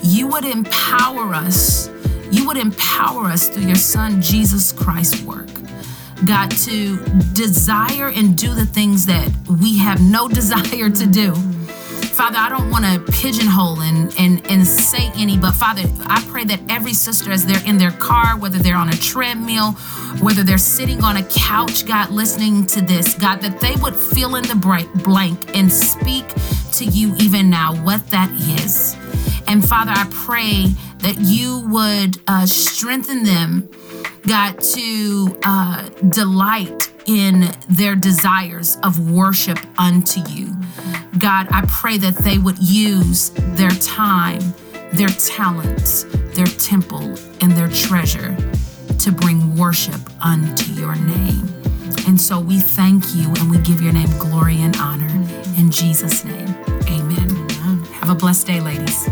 you 0.04 0.28
would 0.28 0.45
empower 0.45 1.34
us. 1.34 1.89
You 2.32 2.48
would 2.48 2.58
empower 2.58 3.26
us 3.26 3.50
through 3.50 3.63
your 3.63 3.76
Son 3.76 4.22
Jesus 4.22 4.72
Christ's 4.72 5.22
work. 5.24 5.50
God, 6.26 6.52
to 6.52 6.98
desire 7.34 8.10
and 8.10 8.38
do 8.38 8.54
the 8.54 8.65
things 8.65 9.06
that 9.06 9.30
we 9.62 9.78
have 9.80 10.02
no 10.02 10.28
desire 10.39 10.89
to 10.89 11.06
do. 11.06 11.34
Father, 12.20 12.38
I 12.38 12.50
don't 12.50 12.70
want 12.70 12.84
to 12.84 13.00
pigeonhole 13.14 13.80
and, 13.80 14.14
and 14.20 14.46
and 14.52 14.68
say 14.68 15.10
any, 15.16 15.38
but 15.38 15.54
Father, 15.54 15.84
I 16.06 16.22
pray 16.28 16.44
that 16.44 16.60
every 16.68 16.92
sister, 16.92 17.32
as 17.32 17.46
they're 17.46 17.66
in 17.66 17.78
their 17.78 17.92
car, 17.92 18.38
whether 18.38 18.60
they're 18.60 18.76
on 18.76 18.90
a 18.90 18.98
treadmill, 18.98 19.72
whether 20.20 20.44
they're 20.44 20.58
sitting 20.58 21.02
on 21.02 21.16
a 21.16 21.24
couch, 21.24 21.86
God, 21.86 22.10
listening 22.10 22.66
to 22.68 22.82
this, 22.82 23.16
God, 23.16 23.40
that 23.40 23.62
they 23.62 23.74
would 23.78 23.96
fill 23.96 24.36
in 24.36 24.44
the 24.44 24.90
blank 24.96 25.56
and 25.56 25.72
speak 25.72 26.26
to 26.74 26.84
you 26.84 27.16
even 27.22 27.50
now 27.50 27.74
what 27.86 28.06
that 28.10 28.30
is. 28.60 28.98
And 29.48 29.66
Father, 29.66 29.94
I 29.96 30.06
pray 30.12 30.66
that 30.98 31.20
you 31.20 31.62
would 31.70 32.18
uh, 32.28 32.46
strengthen 32.46 33.24
them, 33.24 33.70
God, 34.28 34.60
to 34.60 35.40
uh, 35.46 35.88
delight 36.10 36.92
in 37.06 37.50
their 37.70 37.96
desires 37.96 38.78
of 38.84 39.10
worship 39.10 39.58
unto 39.80 40.20
you. 40.28 40.59
God, 41.18 41.48
I 41.52 41.65
pray 41.68 41.98
that 41.98 42.15
they 42.18 42.38
would 42.38 42.60
use 42.60 43.30
their 43.30 43.72
time, 43.72 44.42
their 44.94 45.10
talents, 45.10 46.06
their 46.34 46.46
temple, 46.46 47.15
and 47.42 47.52
their 47.52 47.70
treasure 47.70 48.36
to 49.00 49.12
bring 49.12 49.56
worship 49.56 50.02
unto 50.22 50.74
your 50.74 50.96
name. 50.96 51.48
And 52.08 52.20
so 52.20 52.39
we 52.39 52.60
thank 52.60 53.15
you 53.15 53.28
and 53.28 53.50
we 53.50 53.58
give 53.60 53.82
your 53.82 53.94
name 53.94 54.10
glory 54.20 54.62
and 54.62 54.76
honor. 54.78 55.10
In 55.58 55.70
Jesus' 55.72 56.24
name, 56.26 56.56
amen. 56.88 57.30
Have 58.00 58.10
a 58.10 58.15
blessed 58.15 58.48
day, 58.48 58.62
ladies. 58.62 59.08